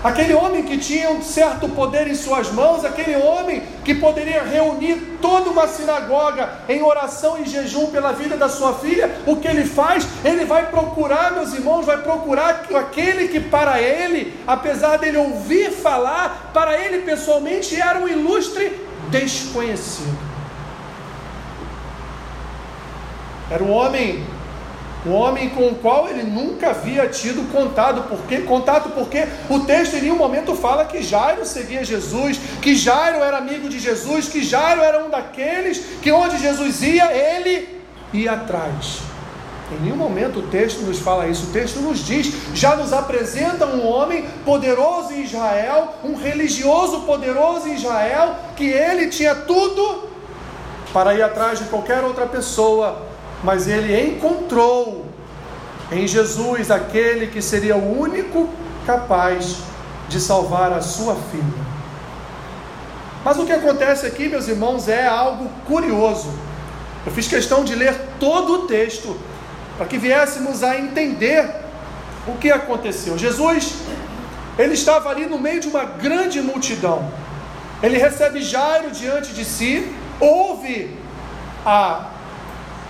aquele 0.03 0.33
homem 0.33 0.63
que 0.63 0.77
tinha 0.77 1.09
um 1.09 1.21
certo 1.21 1.67
poder 1.69 2.07
em 2.07 2.13
suas 2.13 2.51
mãos, 2.51 2.85
aquele 2.85 3.15
homem 3.15 3.63
que 3.83 3.95
poderia 3.95 4.43
reunir 4.43 5.17
toda 5.19 5.49
uma 5.49 5.67
sinagoga 5.67 6.47
em 6.69 6.83
oração 6.83 7.41
e 7.41 7.49
jejum 7.49 7.87
pela 7.87 8.11
vida 8.11 8.37
da 8.37 8.47
sua 8.47 8.73
filha, 8.75 9.09
o 9.25 9.37
que 9.37 9.47
ele 9.47 9.65
faz? 9.65 10.07
Ele 10.23 10.45
vai 10.45 10.67
procurar, 10.67 11.31
meus 11.31 11.53
irmãos, 11.53 11.85
vai 11.85 11.97
procurar 11.97 12.65
aquele 12.75 13.29
que 13.29 13.39
para 13.39 13.81
ele, 13.81 14.39
apesar 14.45 14.97
dele 14.97 15.17
ouvir 15.17 15.71
falar, 15.71 16.51
para 16.53 16.77
ele 16.77 16.99
pessoalmente 16.99 17.79
era 17.79 17.97
um 17.97 18.07
ilustre 18.07 18.79
desconhecido. 19.09 20.28
Era 23.51 23.63
um 23.63 23.71
homem, 23.71 24.23
um 25.05 25.13
homem 25.13 25.49
com 25.49 25.67
o 25.67 25.75
qual 25.75 26.07
ele 26.07 26.23
nunca 26.23 26.69
havia 26.69 27.07
tido 27.07 27.51
contato, 27.51 28.03
porque, 28.07 28.41
contato, 28.41 28.89
porque 28.89 29.25
o 29.49 29.61
texto 29.61 29.95
em 29.95 30.01
nenhum 30.01 30.17
momento 30.17 30.55
fala 30.55 30.85
que 30.85 31.01
Jairo 31.01 31.45
seguia 31.45 31.83
Jesus, 31.83 32.39
que 32.61 32.75
Jairo 32.75 33.17
era 33.23 33.37
amigo 33.37 33.67
de 33.67 33.79
Jesus, 33.79 34.27
que 34.27 34.43
Jairo 34.43 34.81
era 34.81 35.03
um 35.03 35.09
daqueles 35.09 35.79
que 36.01 36.11
onde 36.11 36.37
Jesus 36.37 36.83
ia, 36.83 37.11
ele 37.11 37.81
ia 38.13 38.33
atrás. 38.33 38.99
Em 39.71 39.83
nenhum 39.83 39.95
momento 39.95 40.39
o 40.39 40.47
texto 40.47 40.81
nos 40.81 40.99
fala 40.99 41.27
isso, 41.27 41.47
o 41.47 41.51
texto 41.51 41.79
nos 41.79 42.05
diz, 42.05 42.33
já 42.55 42.75
nos 42.75 42.91
apresenta 42.91 43.65
um 43.65 43.87
homem 43.87 44.27
poderoso 44.45 45.13
em 45.13 45.23
Israel, 45.23 45.95
um 46.03 46.15
religioso 46.15 47.01
poderoso 47.01 47.67
em 47.67 47.75
Israel, 47.75 48.35
que 48.55 48.65
ele 48.67 49.07
tinha 49.07 49.33
tudo 49.33 50.09
para 50.91 51.13
ir 51.13 51.21
atrás 51.21 51.59
de 51.59 51.65
qualquer 51.65 52.03
outra 52.03 52.25
pessoa 52.25 53.08
mas 53.43 53.67
ele 53.67 53.99
encontrou 53.99 55.05
em 55.91 56.07
Jesus 56.07 56.69
aquele 56.69 57.27
que 57.27 57.41
seria 57.41 57.75
o 57.75 57.99
único 57.99 58.49
capaz 58.85 59.57
de 60.07 60.19
salvar 60.19 60.73
a 60.73 60.81
sua 60.81 61.15
filha. 61.15 61.69
Mas 63.23 63.37
o 63.37 63.45
que 63.45 63.51
acontece 63.51 64.05
aqui, 64.05 64.29
meus 64.29 64.47
irmãos, 64.47 64.87
é 64.87 65.05
algo 65.05 65.49
curioso. 65.65 66.31
Eu 67.05 67.11
fiz 67.11 67.27
questão 67.27 67.63
de 67.63 67.75
ler 67.75 67.95
todo 68.19 68.53
o 68.53 68.67
texto 68.67 69.17
para 69.77 69.85
que 69.85 69.97
viéssemos 69.97 70.63
a 70.63 70.77
entender 70.77 71.49
o 72.27 72.37
que 72.37 72.51
aconteceu. 72.51 73.17
Jesus, 73.17 73.75
ele 74.57 74.73
estava 74.73 75.09
ali 75.09 75.25
no 75.25 75.39
meio 75.39 75.59
de 75.59 75.67
uma 75.67 75.85
grande 75.85 76.41
multidão. 76.41 77.09
Ele 77.81 77.97
recebe 77.97 78.41
Jairo 78.41 78.91
diante 78.91 79.33
de 79.33 79.45
si, 79.45 79.95
ouve 80.19 80.97
a 81.65 82.07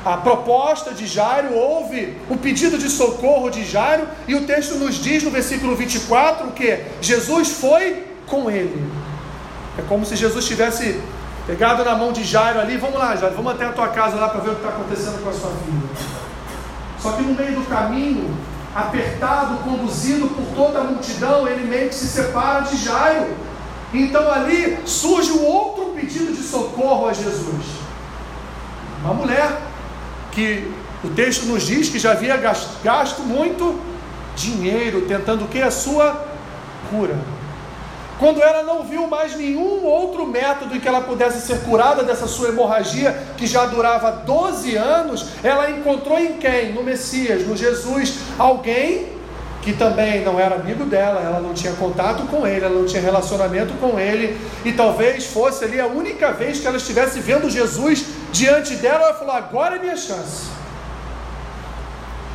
a 0.06 0.18
proposta 0.18 0.94
de 0.94 1.06
Jairo, 1.06 1.54
houve 1.54 2.18
o 2.30 2.38
pedido 2.38 2.78
de 2.78 2.90
socorro 2.90 3.50
de 3.50 3.66
Jairo, 3.66 4.08
e 4.28 4.36
o 4.36 4.46
texto 4.46 4.76
nos 4.76 4.96
diz 4.96 5.24
no 5.24 5.30
versículo 5.30 5.76
24 5.76 6.52
que 6.52 6.80
Jesus 7.02 7.50
foi 7.50 8.06
com 8.26 8.50
ele. 8.50 8.90
É 9.78 9.82
como 9.84 10.06
se 10.06 10.16
Jesus 10.16 10.46
tivesse 10.46 11.02
pegado 11.46 11.84
na 11.84 11.96
mão 11.96 12.12
de 12.12 12.24
Jairo 12.24 12.60
ali, 12.60 12.78
vamos 12.78 12.98
lá, 12.98 13.16
Jairo, 13.16 13.36
vamos 13.36 13.52
até 13.54 13.66
a 13.66 13.74
tua 13.74 13.90
casa 13.90 14.16
lá 14.18 14.30
para 14.30 14.42
ver 14.42 14.52
o 14.52 14.56
que 14.56 14.62
está 14.62 14.70
acontecendo 14.70 15.24
com 15.24 15.30
a 15.30 15.34
sua 15.34 15.52
filha. 15.66 15.90
Só 17.00 17.12
que 17.14 17.24
no 17.24 17.34
meio 17.34 17.56
do 17.56 17.68
caminho, 17.68 18.38
apertado, 18.76 19.58
conduzido 19.64 20.28
por 20.28 20.46
toda 20.56 20.80
a 20.80 20.84
multidão, 20.84 21.48
ele 21.48 21.66
meio 21.66 21.90
que 21.90 21.96
se 21.96 22.08
separa 22.08 22.62
de 22.62 22.78
Jairo. 22.78 23.36
Então 23.94 24.32
ali 24.32 24.78
surge 24.86 25.32
um 25.32 25.44
outro 25.44 25.86
pedido 25.96 26.32
de 26.34 26.44
socorro 26.44 27.08
a 27.08 27.14
Jesus. 27.14 27.66
Uma 29.04 29.14
mulher 29.14 29.69
que 30.40 30.72
o 31.04 31.10
texto 31.10 31.46
nos 31.46 31.64
diz 31.64 31.90
que 31.90 32.00
já 32.00 32.12
havia 32.12 32.38
gasto 32.84 33.22
muito 33.24 33.78
dinheiro 34.38 35.02
tentando 35.02 35.44
o 35.44 35.48
que? 35.50 35.62
A 35.62 35.70
sua 35.70 36.26
cura. 36.90 37.18
Quando 38.18 38.42
ela 38.42 38.64
não 38.64 38.84
viu 38.84 39.08
mais 39.08 39.36
nenhum 39.36 39.84
outro 39.84 40.26
método 40.26 40.76
em 40.76 40.80
que 40.80 40.88
ela 40.88 41.02
pudesse 41.02 41.46
ser 41.46 41.62
curada 41.62 42.04
dessa 42.04 42.28
sua 42.28 42.50
hemorragia, 42.50 43.18
que 43.38 43.48
já 43.48 43.66
durava 43.66 44.12
12 44.12 44.76
anos, 44.76 45.26
ela 45.44 45.72
encontrou 45.72 46.18
em 46.18 46.34
quem? 46.34 46.74
No 46.74 46.84
Messias, 46.84 47.46
no 47.46 47.56
Jesus, 47.56 48.16
alguém 48.38 49.20
que 49.62 49.74
também 49.74 50.24
não 50.24 50.40
era 50.40 50.56
amigo 50.56 50.86
dela, 50.86 51.22
ela 51.22 51.42
não 51.42 51.54
tinha 51.54 51.74
contato 51.74 52.24
com 52.28 52.48
ele, 52.48 52.64
ela 52.64 52.76
não 52.76 52.86
tinha 52.86 53.02
relacionamento 53.02 53.74
com 53.74 54.00
ele, 54.00 54.40
e 54.64 54.72
talvez 54.72 55.26
fosse 55.26 55.66
ali 55.66 55.80
a 55.82 55.88
única 55.88 56.32
vez 56.32 56.60
que 56.60 56.68
ela 56.68 56.78
estivesse 56.78 57.20
vendo 57.20 57.50
Jesus 57.50 58.06
diante 58.32 58.76
dela, 58.76 59.06
ela 59.06 59.14
falou: 59.14 59.36
agora 59.36 59.76
é 59.76 59.80
minha 59.80 59.98
chance. 59.98 60.48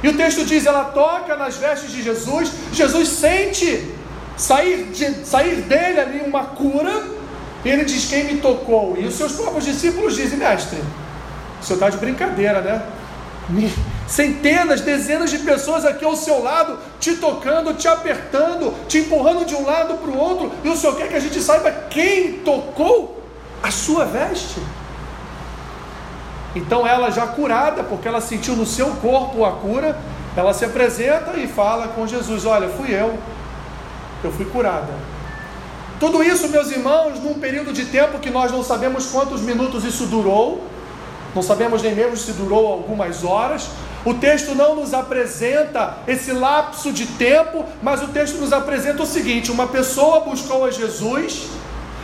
E 0.03 0.09
o 0.09 0.17
texto 0.17 0.45
diz: 0.45 0.67
ela 0.67 0.85
toca 0.85 1.37
nas 1.37 1.57
vestes 1.57 1.91
de 1.91 2.03
Jesus, 2.03 2.51
Jesus 2.73 3.09
sente 3.09 3.95
sair, 4.37 4.91
de, 4.93 5.27
sair 5.27 5.63
dele 5.63 6.01
ali 6.01 6.21
uma 6.21 6.45
cura, 6.45 7.05
e 7.65 7.69
ele 7.69 7.85
diz: 7.85 8.07
quem 8.07 8.25
me 8.25 8.41
tocou? 8.41 8.97
E 8.99 9.07
os 9.07 9.15
seus 9.15 9.33
próprios 9.33 9.65
discípulos 9.65 10.15
dizem: 10.15 10.39
mestre, 10.39 10.79
o 11.61 11.65
senhor 11.65 11.77
está 11.77 11.91
de 11.91 11.97
brincadeira, 11.97 12.61
né? 12.61 12.83
Centenas, 14.07 14.81
dezenas 14.81 15.31
de 15.31 15.39
pessoas 15.39 15.85
aqui 15.85 16.05
ao 16.05 16.17
seu 16.17 16.43
lado, 16.43 16.79
te 17.01 17.17
tocando, 17.17 17.75
te 17.75 17.89
apertando, 17.89 18.75
te 18.87 18.99
empurrando 18.99 19.45
de 19.45 19.55
um 19.55 19.65
lado 19.65 19.95
para 19.95 20.11
o 20.11 20.19
outro, 20.19 20.53
e 20.63 20.69
o 20.69 20.77
Senhor 20.77 20.97
quer 20.97 21.09
que 21.09 21.17
a 21.17 21.21
gente 21.21 21.41
saiba 21.41 21.71
quem 21.91 22.41
tocou 22.41 23.23
a 23.63 23.71
sua 23.71 24.05
veste. 24.05 24.61
Então 26.55 26.87
ela 26.87 27.11
já 27.11 27.27
curada, 27.27 27.83
porque 27.83 28.07
ela 28.07 28.21
sentiu 28.21 28.55
no 28.55 28.65
seu 28.65 28.91
corpo 28.97 29.45
a 29.45 29.53
cura, 29.53 29.99
ela 30.37 30.53
se 30.53 30.65
apresenta 30.65 31.37
e 31.37 31.47
fala 31.47 31.89
com 31.89 32.07
Jesus: 32.07 32.45
Olha, 32.45 32.69
fui 32.69 32.95
eu, 32.95 33.19
eu 34.23 34.33
fui 34.33 34.45
curada. 34.47 34.93
Tudo 35.99 36.23
isso, 36.23 36.49
meus 36.49 36.71
irmãos, 36.71 37.21
num 37.21 37.35
período 37.35 37.73
de 37.73 37.87
tempo 37.87 38.19
que 38.19 38.31
nós 38.31 38.51
não 38.51 38.63
sabemos 38.63 39.07
quantos 39.07 39.41
minutos 39.41 39.85
isso 39.85 40.07
durou, 40.07 40.65
não 41.35 41.43
sabemos 41.43 41.83
nem 41.83 41.95
mesmo 41.95 42.17
se 42.17 42.33
durou 42.33 42.67
algumas 42.67 43.25
horas. 43.25 43.69
O 44.05 44.13
texto 44.15 44.55
não 44.55 44.77
nos 44.77 44.93
apresenta 44.93 45.97
esse 46.07 46.31
lapso 46.31 46.93
de 46.93 47.07
tempo, 47.07 47.65
mas 47.83 48.03
o 48.03 48.09
texto 48.09 48.37
nos 48.39 48.53
apresenta 48.53 49.03
o 49.03 49.07
seguinte: 49.07 49.51
uma 49.51 49.67
pessoa 49.67 50.21
buscou 50.21 50.65
a 50.65 50.71
Jesus 50.71 51.49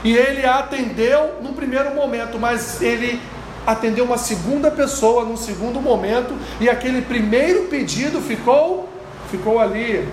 e 0.03 0.17
ele 0.17 0.47
a 0.47 0.61
atendeu 0.61 1.35
no 1.43 1.53
primeiro 1.53 1.95
momento, 1.95 2.39
mas 2.39 2.81
ele 2.81 3.21
atendeu 3.67 4.05
uma 4.05 4.19
segunda 4.19 4.71
pessoa 4.71 5.25
num 5.25 5.37
segundo 5.37 5.81
momento 5.81 6.35
e 6.61 6.69
aquele 6.69 7.03
primeiro 7.03 7.65
pedido 7.65 8.21
ficou 8.21 8.89
ficou 9.31 9.61
ali. 9.61 10.09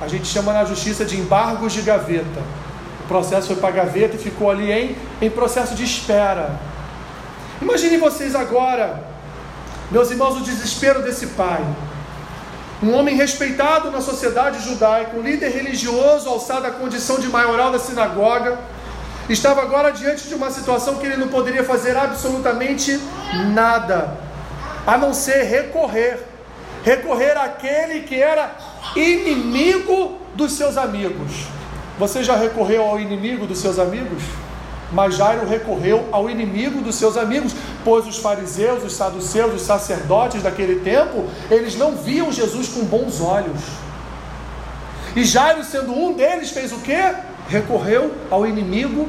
A 0.00 0.08
gente 0.08 0.26
chama 0.26 0.52
na 0.52 0.64
justiça 0.64 1.04
de 1.04 1.18
embargos 1.18 1.72
de 1.72 1.82
gaveta. 1.82 2.40
O 3.04 3.08
processo 3.08 3.48
foi 3.48 3.56
para 3.56 3.70
gaveta 3.70 4.16
e 4.16 4.18
ficou 4.18 4.50
ali 4.50 4.70
em, 4.70 4.96
em 5.20 5.28
processo 5.28 5.74
de 5.74 5.84
espera. 5.84 6.58
Imaginem 7.60 7.98
vocês 7.98 8.34
agora, 8.34 9.04
meus 9.90 10.10
irmãos, 10.10 10.36
o 10.36 10.40
desespero 10.40 11.02
desse 11.02 11.26
pai. 11.28 11.62
Um 12.82 12.94
homem 12.94 13.14
respeitado 13.14 13.90
na 13.90 14.00
sociedade 14.00 14.66
judaica, 14.66 15.14
um 15.14 15.20
líder 15.20 15.50
religioso 15.50 16.30
alçado 16.30 16.66
à 16.66 16.70
condição 16.70 17.18
de 17.18 17.28
maioral 17.28 17.70
da 17.70 17.78
sinagoga, 17.78 18.58
estava 19.32 19.62
agora 19.62 19.90
diante 19.90 20.28
de 20.28 20.34
uma 20.34 20.50
situação 20.50 20.96
que 20.96 21.06
ele 21.06 21.16
não 21.16 21.28
poderia 21.28 21.64
fazer 21.64 21.96
absolutamente 21.96 23.00
nada, 23.52 24.16
a 24.86 24.96
não 24.98 25.12
ser 25.12 25.44
recorrer 25.44 26.30
recorrer 26.82 27.36
àquele 27.36 28.00
que 28.00 28.14
era 28.14 28.56
inimigo 28.96 30.18
dos 30.34 30.52
seus 30.52 30.78
amigos. 30.78 31.44
Você 31.98 32.24
já 32.24 32.36
recorreu 32.36 32.82
ao 32.82 32.98
inimigo 32.98 33.46
dos 33.46 33.58
seus 33.58 33.78
amigos? 33.78 34.22
mas 34.92 35.14
Jairo 35.14 35.46
recorreu 35.46 36.08
ao 36.10 36.28
inimigo 36.28 36.80
dos 36.80 36.96
seus 36.96 37.16
amigos, 37.16 37.54
pois 37.84 38.06
os 38.06 38.18
fariseus, 38.18 38.82
os 38.82 38.94
saduceus, 38.94 39.54
os 39.54 39.62
sacerdotes 39.62 40.42
daquele 40.42 40.80
tempo, 40.80 41.26
eles 41.50 41.76
não 41.76 41.94
viam 41.94 42.32
Jesus 42.32 42.68
com 42.68 42.84
bons 42.84 43.20
olhos. 43.20 43.60
E 45.14 45.24
Jairo, 45.24 45.64
sendo 45.64 45.92
um 45.92 46.12
deles, 46.12 46.50
fez 46.50 46.72
o 46.72 46.78
que? 46.78 46.98
Recorreu 47.50 48.14
ao 48.30 48.46
inimigo 48.46 49.08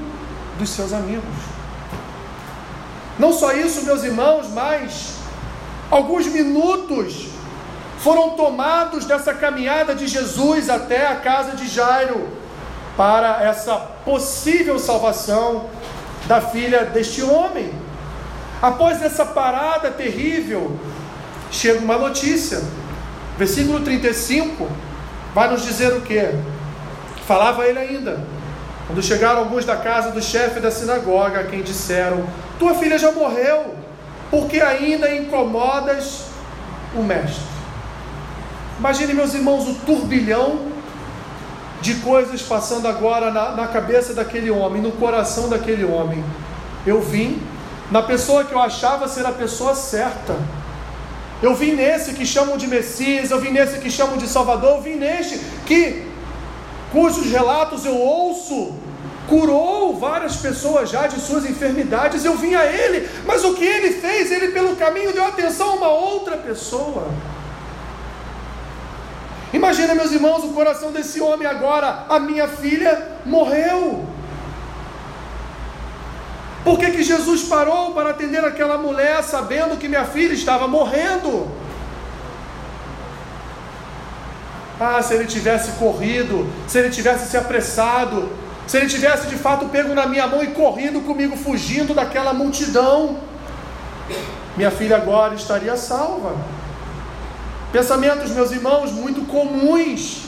dos 0.58 0.70
seus 0.72 0.92
amigos. 0.92 1.24
Não 3.20 3.32
só 3.32 3.54
isso, 3.54 3.86
meus 3.86 4.04
irmãos, 4.04 4.48
mas 4.52 5.14
alguns 5.92 6.26
minutos 6.26 7.28
foram 8.00 8.32
tomados 8.32 9.06
dessa 9.06 9.32
caminhada 9.32 9.94
de 9.94 10.08
Jesus 10.08 10.72
até 10.72 11.06
a 11.06 11.18
casa 11.18 11.56
de 11.56 11.68
Jairo 11.68 12.30
para 12.98 13.44
essa 13.44 13.76
possível 14.04 14.80
salvação 14.80 15.70
da 16.28 16.42
filha 16.42 16.84
deste 16.84 17.22
homem. 17.22 17.72
Após 18.60 19.04
essa 19.04 19.24
parada 19.24 19.92
terrível, 19.92 20.80
chega 21.52 21.80
uma 21.80 21.98
notícia. 21.98 22.64
Versículo 23.38 23.82
35 23.82 24.68
vai 25.36 25.50
nos 25.50 25.64
dizer 25.64 25.94
o 25.94 26.02
que? 26.02 26.22
Falava 27.32 27.66
ele 27.66 27.80
ainda. 27.80 28.20
Quando 28.86 29.02
chegaram 29.02 29.40
alguns 29.40 29.64
da 29.64 29.78
casa 29.78 30.12
do 30.12 30.22
chefe 30.22 30.60
da 30.60 30.70
sinagoga, 30.70 31.40
a 31.40 31.44
quem 31.46 31.62
disseram: 31.62 32.26
Tua 32.60 32.74
filha 32.76 33.00
já 33.00 33.10
morreu, 33.14 33.74
porque 34.30 34.60
ainda 34.60 35.16
incomodas 35.16 36.26
o 36.94 37.02
mestre. 37.02 37.42
Imagine, 38.78 39.14
meus 39.14 39.34
irmãos, 39.34 39.66
o 39.66 39.76
turbilhão 39.76 40.60
de 41.80 41.96
coisas 42.02 42.42
passando 42.42 42.86
agora 42.86 43.32
na, 43.32 43.52
na 43.52 43.68
cabeça 43.70 44.14
daquele 44.14 44.52
homem, 44.52 44.82
no 44.82 44.92
coração 44.92 45.48
daquele 45.48 45.86
homem. 45.86 46.22
Eu 46.86 47.00
vim 47.00 47.42
na 47.90 48.02
pessoa 48.02 48.44
que 48.44 48.52
eu 48.52 48.60
achava 48.60 49.08
ser 49.08 49.26
a 49.26 49.32
pessoa 49.32 49.74
certa. 49.74 50.36
Eu 51.42 51.56
vim 51.56 51.76
nesse 51.76 52.14
que 52.14 52.26
chamam 52.26 52.58
de 52.58 52.68
Messias, 52.68 53.32
eu 53.32 53.40
vim 53.40 53.52
nesse 53.52 53.80
que 53.80 53.90
chamam 53.90 54.18
de 54.18 54.28
Salvador, 54.28 54.72
eu 54.72 54.82
vim 54.82 54.96
neste 54.96 55.40
que, 55.66 56.11
cujos 56.92 57.32
relatos 57.32 57.86
eu 57.86 57.96
ouço, 57.96 58.74
curou 59.28 59.96
várias 59.98 60.36
pessoas 60.36 60.90
já 60.90 61.08
de 61.08 61.20
suas 61.20 61.46
enfermidades. 61.46 62.26
Eu 62.26 62.38
vim 62.38 62.54
a 62.54 62.66
Ele, 62.66 63.10
mas 63.26 63.44
o 63.44 63.54
que 63.54 63.64
Ele 63.64 63.94
fez? 63.94 64.32
Ele, 64.32 64.50
pelo 64.50 64.76
caminho, 64.76 65.14
deu 65.14 65.26
atenção 65.26 65.70
a 65.70 65.76
uma 65.76 65.88
outra 65.90 66.38
pessoa. 66.38 67.08
Imagina, 69.54 69.94
meus 69.96 70.12
irmãos, 70.12 70.44
o 70.44 70.50
coração 70.50 70.92
desse 70.92 71.20
homem 71.22 71.48
agora. 71.48 72.06
A 72.10 72.20
minha 72.20 72.48
filha 72.48 73.18
morreu. 73.26 74.06
Por 76.64 76.78
que, 76.78 76.92
que 76.92 77.04
Jesus 77.04 77.44
parou 77.44 77.92
para 77.92 78.12
atender 78.12 78.44
aquela 78.46 78.78
mulher, 78.78 79.24
sabendo 79.24 79.78
que 79.78 79.88
minha 79.88 80.06
filha 80.06 80.34
estava 80.34 80.68
morrendo? 80.68 81.50
Ah, 84.84 85.00
se 85.00 85.14
ele 85.14 85.26
tivesse 85.26 85.74
corrido, 85.74 86.50
se 86.68 86.80
ele 86.80 86.90
tivesse 86.90 87.30
se 87.30 87.38
apressado, 87.38 88.28
se 88.66 88.78
ele 88.78 88.88
tivesse 88.88 89.28
de 89.28 89.36
fato 89.36 89.68
pego 89.68 89.94
na 89.94 90.08
minha 90.08 90.26
mão 90.26 90.44
e 90.44 90.48
corrido 90.48 91.02
comigo, 91.02 91.38
fugindo 91.38 91.94
daquela 91.94 92.34
multidão, 92.34 93.20
minha 94.58 94.72
filha 94.72 94.96
agora 94.96 95.36
estaria 95.36 95.78
salva. 95.78 96.36
Pensamentos, 97.72 98.32
meus 98.32 98.50
irmãos, 98.50 98.92
muito 98.92 99.22
comuns 99.28 100.24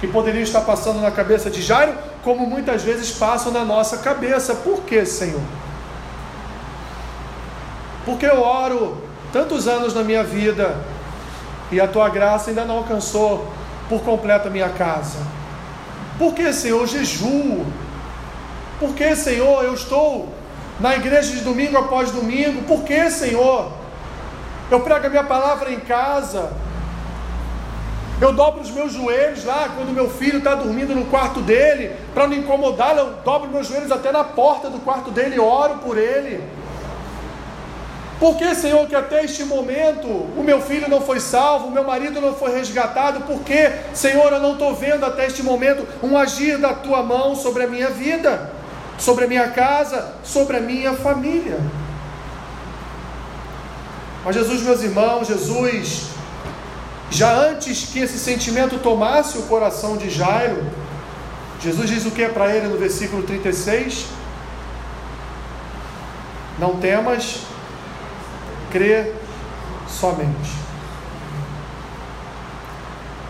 que 0.00 0.06
poderiam 0.06 0.44
estar 0.44 0.60
passando 0.60 1.00
na 1.00 1.10
cabeça 1.10 1.50
de 1.50 1.60
Jairo, 1.60 1.94
como 2.22 2.46
muitas 2.46 2.84
vezes 2.84 3.10
passam 3.10 3.50
na 3.50 3.64
nossa 3.64 3.98
cabeça. 3.98 4.54
Por 4.54 4.82
que, 4.82 5.04
Senhor? 5.04 5.42
Porque 8.04 8.24
eu 8.24 8.40
oro 8.40 9.02
tantos 9.32 9.66
anos 9.66 9.92
na 9.94 10.04
minha 10.04 10.22
vida 10.22 10.76
e 11.70 11.80
a 11.80 11.86
tua 11.86 12.08
graça 12.08 12.50
ainda 12.50 12.64
não 12.64 12.78
alcançou 12.78 13.46
por 13.88 14.02
completo 14.02 14.48
a 14.48 14.50
minha 14.50 14.68
casa. 14.68 15.18
Por 16.18 16.34
que, 16.34 16.52
Senhor, 16.52 16.86
jejuo? 16.86 17.64
Por 18.78 18.94
que, 18.94 19.14
Senhor, 19.14 19.64
eu 19.64 19.74
estou 19.74 20.32
na 20.80 20.96
igreja 20.96 21.32
de 21.32 21.40
domingo 21.40 21.76
após 21.76 22.10
domingo? 22.10 22.62
Por 22.62 22.82
que, 22.84 23.10
Senhor? 23.10 23.72
Eu 24.70 24.80
prego 24.80 25.06
a 25.06 25.10
minha 25.10 25.24
palavra 25.24 25.72
em 25.72 25.80
casa. 25.80 26.52
Eu 28.20 28.32
dobro 28.32 28.60
os 28.60 28.70
meus 28.70 28.92
joelhos 28.92 29.44
lá 29.44 29.70
quando 29.76 29.94
meu 29.94 30.10
filho 30.10 30.38
está 30.38 30.54
dormindo 30.54 30.92
no 30.94 31.06
quarto 31.06 31.40
dele, 31.40 31.94
para 32.12 32.26
não 32.26 32.34
incomodá-lo. 32.34 32.98
Eu 32.98 33.12
dobro 33.24 33.48
meus 33.48 33.68
joelhos 33.68 33.92
até 33.92 34.10
na 34.10 34.24
porta 34.24 34.68
do 34.68 34.80
quarto 34.80 35.10
dele 35.10 35.36
e 35.36 35.40
oro 35.40 35.76
por 35.76 35.96
ele. 35.96 36.42
Por 38.18 38.36
que, 38.36 38.52
Senhor, 38.54 38.84
que 38.88 38.96
até 38.96 39.24
este 39.24 39.44
momento 39.44 40.08
o 40.08 40.42
meu 40.42 40.60
filho 40.60 40.88
não 40.88 41.00
foi 41.00 41.20
salvo, 41.20 41.68
o 41.68 41.70
meu 41.70 41.84
marido 41.84 42.20
não 42.20 42.34
foi 42.34 42.52
resgatado? 42.52 43.20
Por 43.20 43.40
que, 43.42 43.70
Senhor, 43.94 44.32
eu 44.32 44.40
não 44.40 44.54
estou 44.54 44.74
vendo 44.74 45.06
até 45.06 45.26
este 45.26 45.42
momento 45.42 45.86
um 46.02 46.18
agir 46.18 46.58
da 46.58 46.74
tua 46.74 47.02
mão 47.02 47.36
sobre 47.36 47.62
a 47.62 47.68
minha 47.68 47.90
vida, 47.90 48.50
sobre 48.98 49.24
a 49.24 49.28
minha 49.28 49.48
casa, 49.50 50.14
sobre 50.24 50.56
a 50.56 50.60
minha 50.60 50.94
família? 50.94 51.60
Mas 54.24 54.34
Jesus, 54.34 54.62
meus 54.62 54.82
irmãos, 54.82 55.28
Jesus, 55.28 56.08
já 57.08 57.32
antes 57.32 57.84
que 57.84 58.00
esse 58.00 58.18
sentimento 58.18 58.78
tomasse 58.80 59.38
o 59.38 59.42
coração 59.42 59.96
de 59.96 60.10
Jairo, 60.10 60.66
Jesus 61.60 61.88
diz 61.88 62.04
o 62.04 62.10
que 62.10 62.28
para 62.28 62.54
ele 62.54 62.66
no 62.66 62.76
versículo 62.76 63.22
36? 63.22 64.06
Não 66.58 66.76
temas, 66.76 67.42
crê 68.70 69.12
somente. 69.88 70.58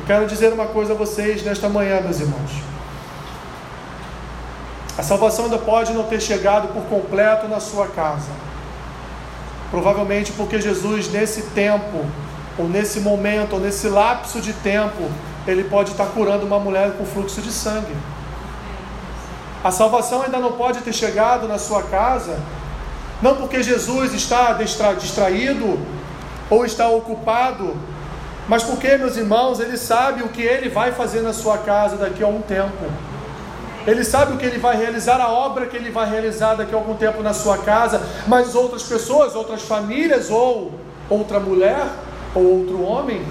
Eu 0.01 0.07
quero 0.07 0.27
dizer 0.27 0.53
uma 0.53 0.67
coisa 0.67 0.93
a 0.93 0.97
vocês 0.97 1.43
nesta 1.43 1.69
manhã, 1.69 2.01
meus 2.01 2.21
irmãos. 2.21 2.51
A 4.97 5.03
salvação 5.03 5.45
ainda 5.45 5.59
pode 5.59 5.93
não 5.93 6.05
ter 6.05 6.21
chegado 6.21 6.69
por 6.69 6.83
completo 6.85 7.47
na 7.47 7.61
sua 7.61 7.87
casa 7.87 8.49
Provavelmente 9.71 10.33
porque 10.33 10.61
Jesus, 10.61 11.11
nesse 11.11 11.43
tempo, 11.43 12.07
ou 12.57 12.69
nesse 12.69 13.01
momento, 13.01 13.55
ou 13.55 13.61
nesse 13.61 13.89
lapso 13.89 14.41
de 14.41 14.53
tempo, 14.55 15.11
ele 15.47 15.65
pode 15.65 15.91
estar 15.91 16.07
curando 16.07 16.47
uma 16.47 16.59
mulher 16.59 16.93
com 16.93 17.05
fluxo 17.05 17.41
de 17.43 17.53
sangue. 17.53 17.95
A 19.63 19.71
salvação 19.71 20.23
ainda 20.23 20.39
não 20.39 20.53
pode 20.53 20.81
ter 20.81 20.93
chegado 20.93 21.47
na 21.47 21.59
sua 21.59 21.83
casa, 21.83 22.39
não 23.21 23.37
porque 23.37 23.63
Jesus 23.63 24.15
está 24.15 24.53
distraído 24.53 25.79
ou 26.49 26.65
está 26.65 26.89
ocupado, 26.89 27.77
mas 28.49 28.63
porque, 28.63 28.97
meus 28.97 29.17
irmãos, 29.17 29.61
ele 29.61 29.77
sabe 29.77 30.23
o 30.23 30.29
que 30.29 30.41
ele 30.41 30.69
vai 30.69 30.93
fazer 30.93 31.21
na 31.21 31.33
sua 31.33 31.59
casa 31.59 31.97
daqui 31.97 32.23
a 32.23 32.27
um 32.27 32.41
tempo. 32.41 32.87
Ele 33.87 34.05
sabe 34.05 34.35
o 34.35 34.37
que 34.37 34.47
ele 34.47 34.59
vai 34.59 34.77
realizar, 34.77 35.21
a 35.21 35.29
obra 35.29 35.67
que 35.67 35.77
ele 35.77 35.91
vai 35.91 36.09
realizar 36.09 36.55
daqui 36.55 36.75
a 36.75 36.79
algum 36.79 36.95
tempo 36.95 37.23
na 37.23 37.35
sua 37.35 37.59
casa, 37.59 38.01
mas 38.27 38.55
outras 38.55 38.83
pessoas, 38.83 39.35
outras 39.35 39.63
famílias, 39.63 40.31
ou 40.31 40.73
outra 41.11 41.41
mulher, 41.41 41.87
ou 42.35 42.61
outro 42.61 42.83
homem, 42.83 43.23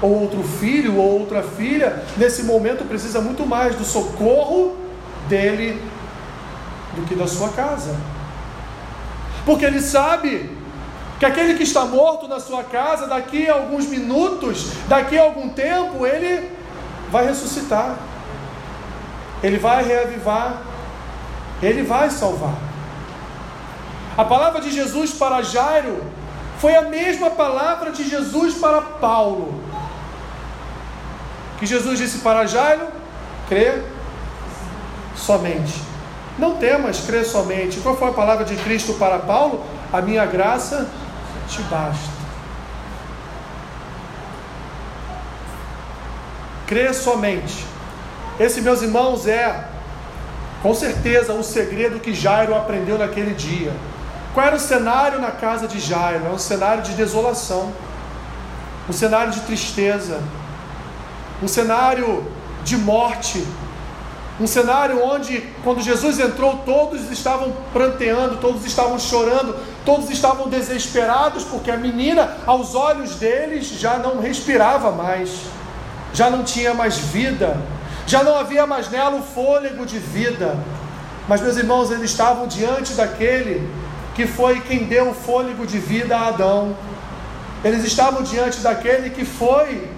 ou 0.00 0.22
outro 0.22 0.42
filho, 0.42 0.96
ou 0.96 1.20
outra 1.20 1.42
filha, 1.42 2.02
nesse 2.16 2.42
momento 2.42 2.86
precisa 2.86 3.20
muito 3.20 3.46
mais 3.46 3.74
do 3.76 3.84
socorro 3.84 4.76
dele 5.28 5.82
do 6.94 7.02
que 7.02 7.14
da 7.14 7.26
sua 7.26 7.48
casa. 7.50 7.94
Porque 9.44 9.64
ele 9.64 9.80
sabe 9.80 10.50
que 11.18 11.26
aquele 11.26 11.54
que 11.54 11.62
está 11.62 11.84
morto 11.84 12.26
na 12.26 12.40
sua 12.40 12.64
casa, 12.64 13.06
daqui 13.06 13.48
a 13.48 13.54
alguns 13.54 13.86
minutos, 13.86 14.72
daqui 14.88 15.18
a 15.18 15.22
algum 15.22 15.50
tempo, 15.50 16.06
ele 16.06 16.50
vai 17.10 17.26
ressuscitar. 17.26 17.96
Ele 19.42 19.58
vai 19.58 19.84
reavivar, 19.84 20.62
ele 21.62 21.82
vai 21.82 22.08
salvar. 22.10 22.56
A 24.16 24.24
palavra 24.24 24.60
de 24.60 24.70
Jesus 24.70 25.12
para 25.12 25.42
Jairo 25.42 26.02
foi 26.58 26.74
a 26.74 26.82
mesma 26.82 27.30
palavra 27.30 27.90
de 27.90 28.08
Jesus 28.08 28.54
para 28.54 28.80
Paulo. 28.80 29.60
Que 31.58 31.66
Jesus 31.66 31.98
disse 31.98 32.18
para 32.18 32.46
Jairo: 32.46 32.88
crê 33.48 33.82
somente. 35.14 35.83
Não 36.38 36.56
temas, 36.56 37.00
crê 37.00 37.24
somente. 37.24 37.80
Qual 37.80 37.96
foi 37.96 38.08
a 38.08 38.12
palavra 38.12 38.44
de 38.44 38.56
Cristo 38.56 38.94
para 38.94 39.18
Paulo? 39.18 39.64
A 39.92 40.00
minha 40.00 40.26
graça 40.26 40.88
te 41.48 41.62
basta. 41.62 42.10
Crê 46.66 46.92
somente. 46.92 47.64
Esse, 48.40 48.60
meus 48.60 48.82
irmãos, 48.82 49.26
é 49.28 49.68
com 50.62 50.74
certeza 50.74 51.34
o 51.34 51.44
segredo 51.44 52.00
que 52.00 52.14
Jairo 52.14 52.54
aprendeu 52.54 52.98
naquele 52.98 53.34
dia. 53.34 53.72
Qual 54.32 54.44
era 54.44 54.56
o 54.56 54.58
cenário 54.58 55.20
na 55.20 55.30
casa 55.30 55.68
de 55.68 55.78
Jairo? 55.78 56.24
Era 56.24 56.34
um 56.34 56.38
cenário 56.38 56.82
de 56.82 56.92
desolação, 56.94 57.72
um 58.88 58.92
cenário 58.92 59.32
de 59.32 59.40
tristeza, 59.40 60.20
um 61.42 61.46
cenário 61.46 62.26
de 62.64 62.76
morte. 62.76 63.46
Um 64.40 64.48
cenário 64.48 65.04
onde, 65.04 65.40
quando 65.62 65.80
Jesus 65.80 66.18
entrou, 66.18 66.58
todos 66.66 67.08
estavam 67.10 67.52
pranteando, 67.72 68.38
todos 68.38 68.66
estavam 68.66 68.98
chorando, 68.98 69.54
todos 69.84 70.10
estavam 70.10 70.48
desesperados, 70.48 71.44
porque 71.44 71.70
a 71.70 71.76
menina, 71.76 72.38
aos 72.44 72.74
olhos 72.74 73.14
deles, 73.14 73.68
já 73.68 73.96
não 73.96 74.20
respirava 74.20 74.90
mais, 74.90 75.30
já 76.12 76.28
não 76.28 76.42
tinha 76.42 76.74
mais 76.74 76.98
vida, 76.98 77.56
já 78.08 78.24
não 78.24 78.36
havia 78.36 78.66
mais 78.66 78.90
nela 78.90 79.16
o 79.16 79.22
fôlego 79.22 79.86
de 79.86 79.98
vida. 79.98 80.58
Mas, 81.28 81.40
meus 81.40 81.56
irmãos, 81.56 81.92
eles 81.92 82.10
estavam 82.10 82.48
diante 82.48 82.94
daquele 82.94 83.70
que 84.16 84.26
foi 84.26 84.60
quem 84.62 84.84
deu 84.84 85.10
o 85.10 85.14
fôlego 85.14 85.64
de 85.64 85.78
vida 85.78 86.16
a 86.16 86.28
Adão. 86.28 86.76
Eles 87.64 87.84
estavam 87.84 88.22
diante 88.22 88.60
daquele 88.60 89.10
que 89.10 89.24
foi 89.24 89.88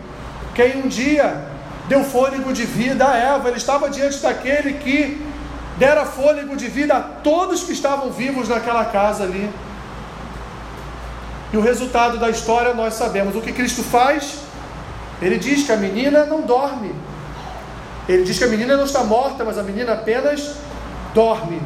quem 0.55 0.77
um 0.83 0.88
dia 0.88 1.55
deu 1.88 2.05
fôlego 2.05 2.53
de 2.53 2.64
vida 2.64 3.07
a 3.07 3.16
Eva, 3.16 3.49
ele 3.49 3.59
estava 3.59 3.88
diante 3.88 4.18
daquele 4.18 4.75
que 4.75 5.25
dera 5.79 6.05
fôlego 6.05 6.57
de 6.57 6.68
vida 6.68 6.94
a 6.94 7.01
todos 7.01 7.64
que 7.64 7.72
estavam 7.72 8.11
vivos 8.11 8.49
naquela 8.49 8.85
casa 8.87 9.25
ali. 9.25 9.51
E 11.53 11.57
o 11.57 11.61
resultado 11.61 12.18
da 12.18 12.29
história 12.29 12.75
nós 12.75 12.94
sabemos. 12.94 13.37
O 13.37 13.40
que 13.40 13.53
Cristo 13.53 13.83
faz? 13.83 14.38
Ele 15.22 15.38
diz 15.38 15.64
que 15.64 15.72
a 15.72 15.77
menina 15.77 16.25
não 16.25 16.42
dorme. 16.42 16.94
Ele 18.09 18.25
diz 18.25 18.38
que 18.38 18.44
a 18.44 18.49
menina 18.49 18.77
não 18.77 18.85
está 18.85 19.05
morta, 19.05 19.44
mas 19.44 19.59
a 19.59 19.62
menina 19.62 19.92
apenas 19.92 20.55
dorme. 21.14 21.61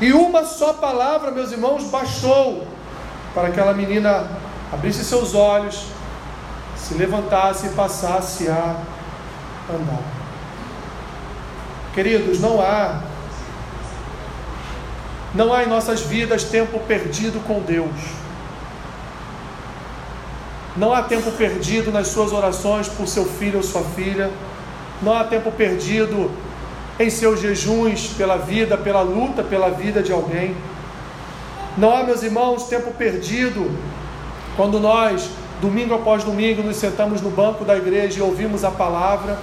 E 0.00 0.12
uma 0.12 0.44
só 0.44 0.74
palavra, 0.74 1.30
meus 1.30 1.52
irmãos, 1.52 1.84
bastou 1.84 2.66
para 3.34 3.48
aquela 3.48 3.72
menina 3.72 4.26
abrisse 4.72 5.04
seus 5.04 5.34
olhos, 5.34 5.86
se 6.76 6.94
levantasse 6.94 7.66
e 7.66 7.70
passasse 7.70 8.48
a 8.48 8.76
andar. 9.70 10.02
Queridos, 11.94 12.40
não 12.40 12.60
há 12.60 13.00
não 15.34 15.52
há 15.52 15.64
em 15.64 15.68
nossas 15.68 16.00
vidas 16.00 16.44
tempo 16.44 16.78
perdido 16.80 17.38
com 17.46 17.60
Deus. 17.60 17.90
Não 20.76 20.94
há 20.94 21.02
tempo 21.02 21.30
perdido 21.32 21.92
nas 21.92 22.08
suas 22.08 22.32
orações 22.32 22.88
por 22.88 23.06
seu 23.06 23.24
filho 23.24 23.58
ou 23.58 23.62
sua 23.62 23.82
filha. 23.82 24.30
Não 25.02 25.14
há 25.14 25.24
tempo 25.24 25.50
perdido 25.52 26.30
em 26.98 27.10
seus 27.10 27.40
jejuns 27.40 28.08
pela 28.16 28.38
vida, 28.38 28.78
pela 28.78 29.02
luta 29.02 29.42
pela 29.42 29.68
vida 29.68 30.02
de 30.02 30.10
alguém. 30.10 30.56
Não 31.76 31.94
há, 31.94 32.02
meus 32.02 32.22
irmãos, 32.22 32.64
tempo 32.64 32.90
perdido 32.92 33.70
quando 34.56 34.80
nós, 34.80 35.28
domingo 35.60 35.94
após 35.94 36.24
domingo, 36.24 36.62
nos 36.62 36.76
sentamos 36.76 37.20
no 37.20 37.28
banco 37.28 37.62
da 37.62 37.76
igreja 37.76 38.20
e 38.20 38.22
ouvimos 38.22 38.64
a 38.64 38.70
palavra 38.70 39.38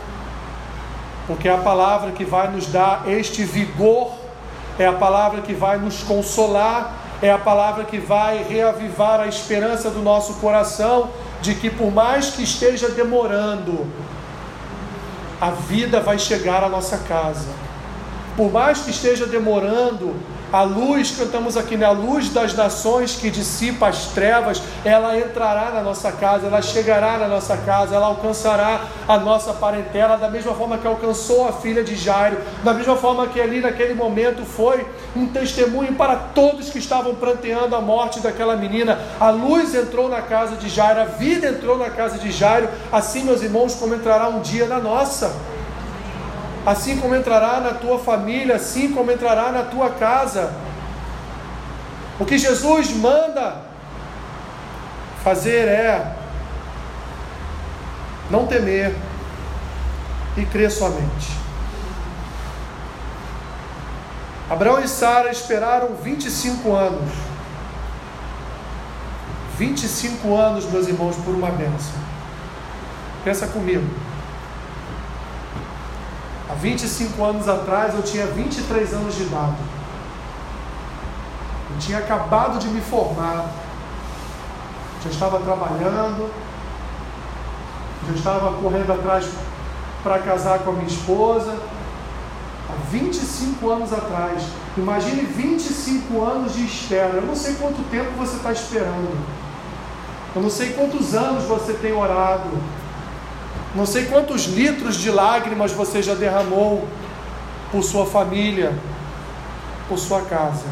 porque 1.27 1.47
é 1.47 1.53
a 1.53 1.57
palavra 1.57 2.11
que 2.11 2.25
vai 2.25 2.49
nos 2.49 2.67
dar 2.67 3.03
este 3.07 3.43
vigor, 3.43 4.11
é 4.77 4.85
a 4.85 4.93
palavra 4.93 5.41
que 5.41 5.53
vai 5.53 5.77
nos 5.77 6.03
consolar, 6.03 6.93
é 7.21 7.31
a 7.31 7.37
palavra 7.37 7.85
que 7.85 7.97
vai 7.97 8.43
reavivar 8.43 9.19
a 9.21 9.27
esperança 9.27 9.89
do 9.89 10.01
nosso 10.01 10.35
coração 10.35 11.09
de 11.41 11.55
que, 11.55 11.69
por 11.69 11.91
mais 11.91 12.31
que 12.31 12.43
esteja 12.43 12.89
demorando, 12.89 13.87
a 15.39 15.51
vida 15.51 15.99
vai 15.99 16.19
chegar 16.19 16.63
à 16.63 16.69
nossa 16.69 16.97
casa. 16.97 17.49
Por 18.35 18.51
mais 18.51 18.79
que 18.79 18.91
esteja 18.91 19.25
demorando, 19.25 20.15
a 20.53 20.61
luz, 20.61 21.09
cantamos 21.17 21.57
aqui, 21.57 21.75
né? 21.75 21.87
A 21.87 21.91
luz 21.91 22.29
das 22.29 22.53
nações 22.53 23.15
que 23.15 23.31
dissipa 23.31 23.87
as 23.87 24.05
trevas, 24.05 24.61
ela 24.85 25.17
entrará 25.17 25.71
na 25.71 25.81
nossa 25.81 26.11
casa, 26.11 26.45
ela 26.45 26.61
chegará 26.61 27.17
na 27.17 27.27
nossa 27.27 27.57
casa, 27.57 27.95
ela 27.95 28.05
alcançará 28.05 28.81
a 29.07 29.17
nossa 29.17 29.51
parentela, 29.51 30.15
da 30.15 30.29
mesma 30.29 30.53
forma 30.53 30.77
que 30.77 30.85
alcançou 30.85 31.47
a 31.47 31.53
filha 31.53 31.83
de 31.83 31.95
Jairo, 31.95 32.37
da 32.63 32.71
mesma 32.71 32.95
forma 32.95 33.25
que 33.25 33.41
ali 33.41 33.61
naquele 33.61 33.95
momento 33.95 34.45
foi 34.45 34.85
um 35.15 35.25
testemunho 35.25 35.95
para 35.95 36.15
todos 36.15 36.69
que 36.69 36.77
estavam 36.77 37.15
pranteando 37.15 37.75
a 37.75 37.81
morte 37.81 38.19
daquela 38.19 38.55
menina. 38.55 38.99
A 39.19 39.31
luz 39.31 39.73
entrou 39.73 40.07
na 40.07 40.21
casa 40.21 40.55
de 40.55 40.69
Jairo, 40.69 41.01
a 41.01 41.05
vida 41.05 41.47
entrou 41.47 41.79
na 41.79 41.89
casa 41.89 42.19
de 42.19 42.31
Jairo, 42.31 42.69
assim, 42.91 43.23
meus 43.23 43.41
irmãos, 43.41 43.73
como 43.73 43.95
entrará 43.95 44.29
um 44.29 44.39
dia 44.39 44.67
na 44.67 44.77
nossa 44.77 45.33
assim 46.65 46.97
como 46.97 47.15
entrará 47.15 47.59
na 47.59 47.73
tua 47.73 47.99
família, 47.99 48.55
assim 48.55 48.91
como 48.93 49.11
entrará 49.11 49.51
na 49.51 49.63
tua 49.63 49.89
casa. 49.89 50.53
O 52.19 52.25
que 52.25 52.37
Jesus 52.37 52.91
manda 52.91 53.61
fazer 55.23 55.67
é 55.67 56.15
não 58.29 58.47
temer 58.47 58.95
e 60.37 60.45
crer 60.45 60.71
somente. 60.71 61.43
Abraão 64.49 64.79
e 64.79 64.87
Sara 64.87 65.31
esperaram 65.31 65.95
25 65.95 66.73
anos. 66.73 67.11
25 69.57 70.35
anos, 70.35 70.65
meus 70.65 70.87
irmãos, 70.87 71.15
por 71.17 71.33
uma 71.33 71.49
bênção. 71.49 71.93
Pensa 73.23 73.47
comigo. 73.47 73.87
Há 76.53 76.55
25 76.55 77.23
anos 77.23 77.49
atrás 77.49 77.95
eu 77.95 78.03
tinha 78.03 78.27
23 78.27 78.93
anos 78.93 79.15
de 79.15 79.23
idade. 79.23 79.55
Eu 81.71 81.79
tinha 81.79 81.97
acabado 81.97 82.59
de 82.59 82.67
me 82.67 82.79
formar. 82.79 83.47
Já 85.03 85.09
estava 85.09 85.39
trabalhando. 85.39 86.31
Já 88.07 88.13
estava 88.13 88.53
correndo 88.53 88.93
atrás 88.93 89.27
para 90.03 90.19
casar 90.19 90.59
com 90.59 90.69
a 90.69 90.73
minha 90.73 90.85
esposa. 90.85 91.57
Há 92.69 92.89
25 92.91 93.69
anos 93.71 93.91
atrás. 93.91 94.43
Imagine 94.77 95.23
25 95.23 96.23
anos 96.23 96.53
de 96.53 96.65
espera. 96.65 97.15
Eu 97.15 97.23
não 97.23 97.35
sei 97.35 97.55
quanto 97.55 97.81
tempo 97.89 98.11
você 98.11 98.35
está 98.35 98.51
esperando. 98.51 99.17
Eu 100.35 100.41
não 100.41 100.51
sei 100.51 100.73
quantos 100.73 101.15
anos 101.15 101.45
você 101.45 101.73
tem 101.73 101.93
orado. 101.93 102.49
Não 103.75 103.85
sei 103.87 104.05
quantos 104.05 104.45
litros 104.45 104.95
de 104.95 105.09
lágrimas 105.09 105.71
você 105.71 106.01
já 106.01 106.13
derramou 106.13 106.87
por 107.71 107.83
sua 107.83 108.05
família, 108.05 108.71
por 109.89 109.97
sua 109.97 110.21
casa. 110.21 110.65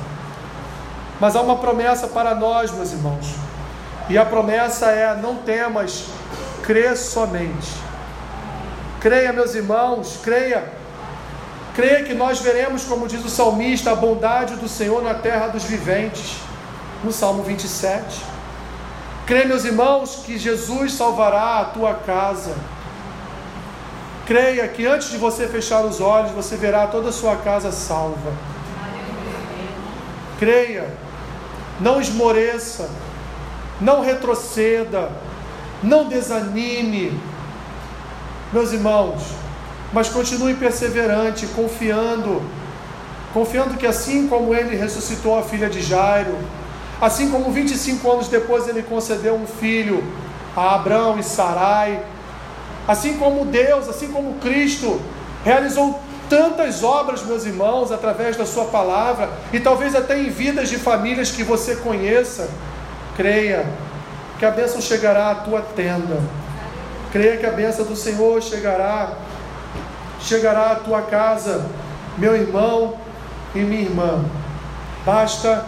Mas 1.20 1.36
há 1.36 1.42
uma 1.42 1.58
promessa 1.58 2.08
para 2.08 2.36
nós, 2.36 2.72
meus 2.72 2.92
irmãos. 2.92 3.36
E 4.08 4.18
a 4.18 4.26
promessa 4.26 4.88
é: 4.88 5.16
não 5.16 5.38
temas, 5.38 6.06
crê 6.64 6.96
somente. 6.96 7.72
Creia, 9.00 9.34
meus 9.34 9.56
irmãos, 9.56 10.20
creia. 10.22 10.72
Creia 11.74 12.04
que 12.04 12.14
nós 12.14 12.40
veremos, 12.40 12.84
como 12.84 13.08
diz 13.08 13.24
o 13.26 13.30
salmista, 13.30 13.92
a 13.92 13.96
bondade 13.96 14.56
do 14.56 14.68
Senhor 14.68 15.02
na 15.02 15.16
terra 15.16 15.48
dos 15.48 15.64
viventes, 15.64 16.36
no 17.04 17.12
Salmo 17.12 17.42
27. 17.42 18.24
Creia, 19.26 19.46
meus 19.46 19.66
irmãos, 19.66 20.22
que 20.24 20.38
Jesus 20.38 20.94
salvará 20.94 21.62
a 21.62 21.66
tua 21.66 21.94
casa. 21.96 22.54
Creia 24.32 24.66
que 24.66 24.86
antes 24.86 25.10
de 25.10 25.18
você 25.18 25.46
fechar 25.46 25.84
os 25.84 26.00
olhos, 26.00 26.32
você 26.32 26.56
verá 26.56 26.88
toda 26.88 27.10
a 27.10 27.12
sua 27.12 27.36
casa 27.36 27.70
salva. 27.70 28.32
Creia, 30.40 30.90
não 31.82 32.00
esmoreça, 32.00 32.90
não 33.82 34.00
retroceda, 34.00 35.12
não 35.84 36.08
desanime, 36.08 37.20
meus 38.54 38.72
irmãos, 38.72 39.22
mas 39.92 40.08
continue 40.08 40.54
perseverante, 40.54 41.46
confiando, 41.48 42.42
confiando 43.34 43.76
que 43.76 43.86
assim 43.86 44.30
como 44.30 44.56
ele 44.56 44.78
ressuscitou 44.78 45.38
a 45.38 45.44
filha 45.44 45.70
de 45.70 45.82
Jairo, 45.82 46.38
assim 47.02 47.30
como 47.30 47.52
25 47.52 48.10
anos 48.10 48.30
depois 48.30 48.66
ele 48.70 48.82
concedeu 48.82 49.36
um 49.36 49.46
filho 49.46 50.02
a 50.56 50.76
Abraão 50.76 51.20
e 51.20 51.24
Sarai, 51.24 52.02
Assim 52.88 53.18
como 53.18 53.46
Deus, 53.46 53.88
assim 53.88 54.12
como 54.12 54.36
Cristo 54.36 55.00
realizou 55.44 56.02
tantas 56.30 56.82
obras, 56.84 57.24
meus 57.24 57.46
irmãos, 57.46 57.92
através 57.92 58.38
da 58.38 58.46
Sua 58.46 58.66
palavra, 58.66 59.30
e 59.52 59.60
talvez 59.60 59.96
até 59.96 60.18
em 60.18 60.30
vidas 60.30 60.70
de 60.70 60.78
famílias 60.78 61.32
que 61.32 61.44
você 61.44 61.76
conheça, 61.76 62.50
creia 63.18 63.66
que 64.40 64.46
a 64.46 64.52
bênção 64.52 64.82
chegará 64.82 65.32
à 65.32 65.36
tua 65.36 65.62
tenda. 65.62 66.20
Creia 67.12 67.38
que 67.38 67.46
a 67.46 67.52
bênção 67.52 67.86
do 67.86 67.96
Senhor 67.96 68.42
chegará, 68.42 69.12
chegará 70.22 70.72
à 70.72 70.76
tua 70.76 71.02
casa, 71.02 71.70
meu 72.18 72.36
irmão 72.36 72.96
e 73.54 73.60
minha 73.60 73.82
irmã. 73.82 74.24
Basta 75.06 75.66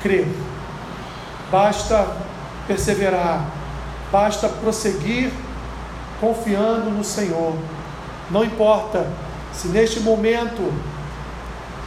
crer, 0.00 0.28
basta 1.50 2.06
perseverar, 2.68 3.44
basta 4.12 4.48
prosseguir 4.48 5.32
confiando 6.22 6.88
no 6.88 7.02
Senhor. 7.02 7.52
Não 8.30 8.44
importa 8.44 9.04
se 9.52 9.66
neste 9.66 9.98
momento 9.98 10.62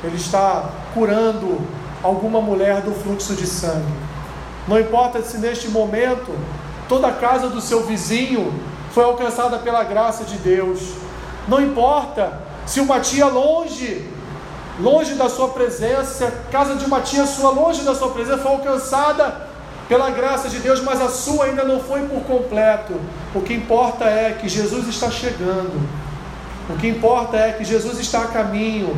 Ele 0.04 0.18
está 0.18 0.70
curando 0.94 1.62
alguma 2.04 2.42
mulher 2.42 2.82
do 2.82 2.92
fluxo 2.92 3.34
de 3.34 3.48
sangue. 3.48 3.94
Não 4.68 4.78
importa 4.78 5.22
se 5.24 5.38
neste 5.38 5.70
momento 5.70 6.38
toda 6.90 7.08
a 7.08 7.14
casa 7.14 7.48
do 7.50 7.62
seu 7.62 7.86
vizinho 7.86 8.54
foi 8.92 9.06
alcançada 9.06 9.58
pela 9.60 9.84
graça 9.86 10.26
de 10.26 10.38
Deus. 10.38 10.82
Não 11.48 11.62
importa 11.62 12.44
Se 12.66 12.80
uma 12.80 13.00
tia 13.00 13.28
longe, 13.28 14.10
longe 14.80 15.14
da 15.14 15.30
sua 15.30 15.50
presença, 15.50 16.04
se 16.04 16.24
a 16.24 16.32
casa 16.52 16.76
de 16.76 16.84
uma 16.84 17.00
tia 17.00 17.26
sua 17.28 17.52
longe 17.52 17.84
da 17.84 17.94
sua 17.94 18.10
presença 18.10 18.40
foi 18.40 18.52
alcançada 18.52 19.45
pela 19.88 20.10
graça 20.10 20.50
de 20.50 20.60
Deus, 20.60 20.82
mas 20.82 21.00
a 21.02 21.10
sua 21.10 21.46
ainda 21.46 21.64
não 21.64 21.80
foi 21.80 22.02
por 22.08 22.22
completo. 22.24 22.94
O 23.34 23.42
que 23.42 23.54
importa 23.54 24.06
é 24.06 24.38
que 24.40 24.50
Jesus 24.50 24.88
está 24.88 25.12
chegando. 25.12 25.88
O 26.70 26.76
que 26.76 26.88
importa 26.88 27.38
é 27.38 27.52
que 27.52 27.64
Jesus 27.64 28.00
está 28.00 28.24
a 28.24 28.28
caminho. 28.28 28.98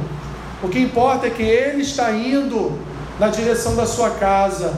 O 0.64 0.70
que 0.70 0.80
importa 0.80 1.28
é 1.28 1.30
que 1.30 1.44
Ele 1.44 1.82
está 1.82 2.12
indo 2.12 2.80
na 3.20 3.28
direção 3.28 3.76
da 3.76 3.86
sua 3.86 4.12
casa. 4.12 4.74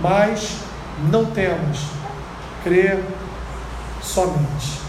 Mas 0.00 0.56
não 1.10 1.26
temos 1.26 1.80
crer 2.62 3.04
somente. 4.02 4.80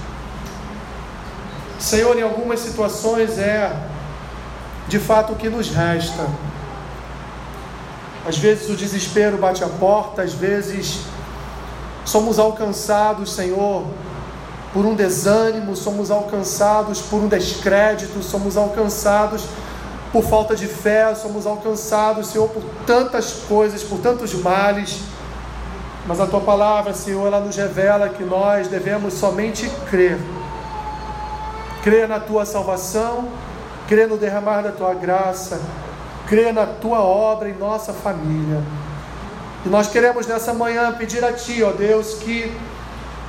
Senhor, 1.78 2.18
em 2.18 2.24
algumas 2.24 2.62
situações 2.62 3.38
é 3.38 3.72
de 4.88 5.00
fato 5.00 5.34
o 5.34 5.36
que 5.36 5.50
nos 5.50 5.70
resta. 5.70 6.26
Às 8.28 8.38
vezes 8.38 8.70
o 8.70 8.76
desespero 8.76 9.38
bate 9.38 9.64
a 9.64 9.68
porta, 9.68 10.24
às 10.24 10.34
vezes 10.34 11.02
somos 12.04 12.40
alcançados, 12.40 13.34
Senhor, 13.34 13.86
por 14.74 14.84
um 14.86 14.96
desânimo, 14.96 15.76
somos 15.76 16.10
alcançados 16.10 17.02
por 17.02 17.18
um 17.18 17.28
descrédito, 17.28 18.24
somos 18.24 18.58
alcançados 18.58 19.44
por 20.12 20.24
falta 20.24 20.56
de 20.56 20.68
fé, 20.68 21.14
somos 21.14 21.46
alcançados, 21.46 22.28
Senhor, 22.28 22.50
por 22.50 22.64
tantas 22.86 23.32
coisas, 23.48 23.84
por 23.84 24.00
tantos 24.00 24.34
males. 24.34 25.02
Mas 26.08 26.20
a 26.20 26.26
tua 26.26 26.42
palavra, 26.42 26.94
Senhor, 26.94 27.28
ela 27.28 27.40
nos 27.40 27.56
revela 27.56 28.10
que 28.10 28.24
nós 28.24 28.68
devemos 28.68 29.14
somente 29.14 29.70
crer. 29.90 30.18
Crer 31.84 32.08
na 32.08 32.20
tua 32.20 32.46
salvação, 32.46 33.28
crer 33.88 34.08
no 34.08 34.18
derramar 34.18 34.62
da 34.62 34.72
tua 34.72 34.94
graça, 34.94 35.60
crer 36.28 36.54
na 36.54 36.66
tua 36.66 37.00
obra 37.00 37.50
em 37.50 37.54
nossa 37.54 37.94
família. 37.94 38.62
E 39.66 39.70
nós 39.70 39.88
queremos 39.88 40.28
nessa 40.28 40.54
manhã 40.54 40.94
pedir 40.94 41.24
a 41.24 41.34
ti, 41.34 41.64
ó 41.64 41.72
Deus, 41.72 42.16
que 42.16 42.52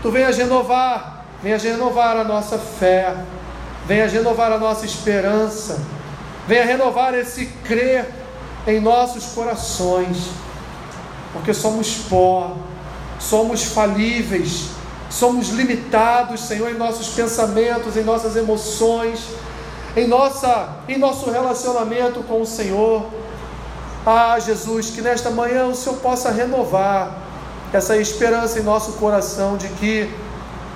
tu 0.02 0.10
venhas 0.10 0.36
renovar, 0.36 1.24
venhas 1.42 1.62
renovar 1.62 2.16
a 2.16 2.24
nossa 2.24 2.58
fé, 2.58 3.14
venhas 3.86 4.12
renovar 4.12 4.52
a 4.52 4.58
nossa 4.58 4.84
esperança, 4.84 5.80
venha 6.46 6.64
renovar 6.64 7.14
esse 7.14 7.46
crer 7.64 8.06
em 8.66 8.80
nossos 8.80 9.26
corações 9.32 10.46
porque 11.36 11.52
somos 11.52 11.96
pó, 12.08 12.56
somos 13.20 13.64
falíveis, 13.64 14.68
somos 15.10 15.50
limitados, 15.50 16.40
Senhor, 16.40 16.70
em 16.70 16.78
nossos 16.78 17.08
pensamentos, 17.08 17.96
em 17.96 18.02
nossas 18.02 18.36
emoções, 18.36 19.20
em, 19.96 20.06
nossa, 20.06 20.68
em 20.88 20.98
nosso 20.98 21.30
relacionamento 21.30 22.22
com 22.22 22.42
o 22.42 22.46
Senhor. 22.46 23.06
Ah, 24.04 24.38
Jesus, 24.38 24.90
que 24.90 25.00
nesta 25.00 25.30
manhã 25.30 25.66
o 25.66 25.74
Senhor 25.74 25.96
possa 25.98 26.30
renovar 26.30 27.16
essa 27.72 27.96
esperança 27.96 28.58
em 28.60 28.62
nosso 28.62 28.92
coração 28.92 29.56
de 29.56 29.68
que 29.68 30.08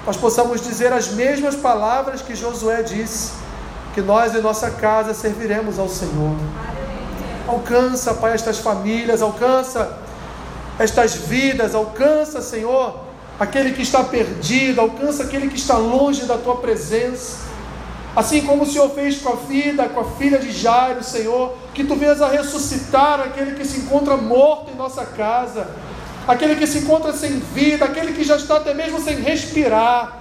nós 0.06 0.16
possamos 0.16 0.60
dizer 0.60 0.92
as 0.92 1.08
mesmas 1.08 1.54
palavras 1.54 2.22
que 2.22 2.34
Josué 2.34 2.82
disse, 2.82 3.32
que 3.94 4.00
nós 4.00 4.34
em 4.34 4.40
nossa 4.40 4.70
casa 4.70 5.14
serviremos 5.14 5.78
ao 5.78 5.88
Senhor. 5.88 6.34
Alcança, 7.46 8.14
Pai, 8.14 8.32
estas 8.32 8.58
famílias, 8.58 9.22
alcança 9.22 9.98
estas 10.80 11.14
vidas, 11.14 11.74
alcança, 11.74 12.40
Senhor, 12.40 13.00
aquele 13.38 13.72
que 13.72 13.82
está 13.82 14.02
perdido, 14.02 14.80
alcança 14.80 15.24
aquele 15.24 15.48
que 15.48 15.56
está 15.56 15.76
longe 15.76 16.24
da 16.24 16.38
tua 16.38 16.56
presença. 16.56 17.49
Assim 18.14 18.42
como 18.42 18.64
o 18.64 18.66
Senhor 18.66 18.90
fez 18.90 19.18
com 19.18 19.32
a 19.32 19.36
vida, 19.36 19.88
com 19.88 20.00
a 20.00 20.04
filha 20.04 20.38
de 20.38 20.50
Jairo, 20.50 21.02
Senhor, 21.02 21.54
que 21.72 21.84
tu 21.84 21.94
venhas 21.94 22.20
a 22.20 22.28
ressuscitar 22.28 23.20
aquele 23.20 23.52
que 23.52 23.64
se 23.64 23.80
encontra 23.80 24.16
morto 24.16 24.72
em 24.72 24.76
nossa 24.76 25.06
casa, 25.06 25.68
aquele 26.26 26.56
que 26.56 26.66
se 26.66 26.78
encontra 26.78 27.12
sem 27.12 27.38
vida, 27.38 27.84
aquele 27.84 28.12
que 28.12 28.24
já 28.24 28.36
está 28.36 28.56
até 28.56 28.74
mesmo 28.74 29.00
sem 29.00 29.20
respirar. 29.20 30.18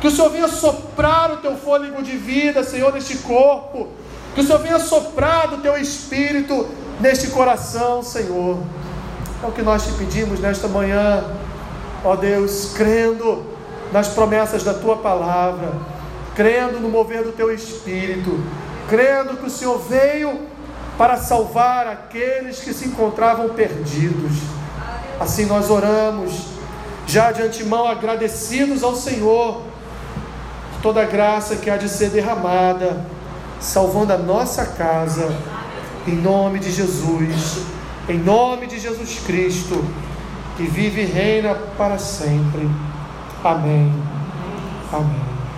Que 0.00 0.08
o 0.08 0.10
Senhor 0.10 0.30
venha 0.30 0.48
soprar 0.48 1.30
o 1.30 1.36
teu 1.36 1.56
fôlego 1.56 2.02
de 2.02 2.16
vida, 2.16 2.64
Senhor, 2.64 2.92
neste 2.92 3.18
corpo. 3.18 3.88
Que 4.34 4.40
o 4.40 4.44
Senhor 4.44 4.58
venha 4.58 4.78
soprar 4.78 5.52
o 5.52 5.58
teu 5.58 5.76
espírito 5.76 6.66
neste 7.00 7.28
coração, 7.28 8.02
Senhor. 8.02 8.58
É 9.42 9.46
o 9.46 9.52
que 9.52 9.62
nós 9.62 9.84
te 9.84 9.92
pedimos 9.92 10.40
nesta 10.40 10.66
manhã, 10.68 11.24
ó 12.04 12.16
Deus, 12.16 12.72
crendo 12.74 13.44
nas 13.92 14.08
promessas 14.08 14.62
da 14.62 14.74
tua 14.74 14.96
palavra, 14.96 15.72
crendo 16.34 16.80
no 16.80 16.88
mover 16.88 17.22
do 17.22 17.32
teu 17.32 17.52
espírito, 17.52 18.38
crendo 18.88 19.36
que 19.36 19.46
o 19.46 19.50
Senhor 19.50 19.78
veio 19.78 20.40
para 20.96 21.16
salvar 21.16 21.86
aqueles 21.86 22.60
que 22.60 22.72
se 22.72 22.86
encontravam 22.86 23.50
perdidos. 23.50 24.38
Assim 25.18 25.46
nós 25.46 25.70
oramos, 25.70 26.46
já 27.06 27.32
de 27.32 27.42
antemão 27.42 27.86
agradecidos 27.86 28.82
ao 28.82 28.94
Senhor 28.94 29.62
por 30.72 30.82
toda 30.82 31.02
a 31.02 31.06
graça 31.06 31.56
que 31.56 31.68
há 31.68 31.76
de 31.76 31.88
ser 31.88 32.10
derramada, 32.10 33.04
salvando 33.58 34.12
a 34.12 34.18
nossa 34.18 34.64
casa, 34.64 35.34
em 36.06 36.14
nome 36.14 36.58
de 36.58 36.70
Jesus. 36.70 37.80
Em 38.08 38.18
nome 38.18 38.66
de 38.66 38.78
Jesus 38.80 39.20
Cristo, 39.24 39.84
que 40.56 40.64
vive 40.64 41.02
e 41.02 41.04
reina 41.04 41.54
para 41.78 41.96
sempre. 41.96 42.68
Amém. 43.44 43.92
Amém. 44.92 45.39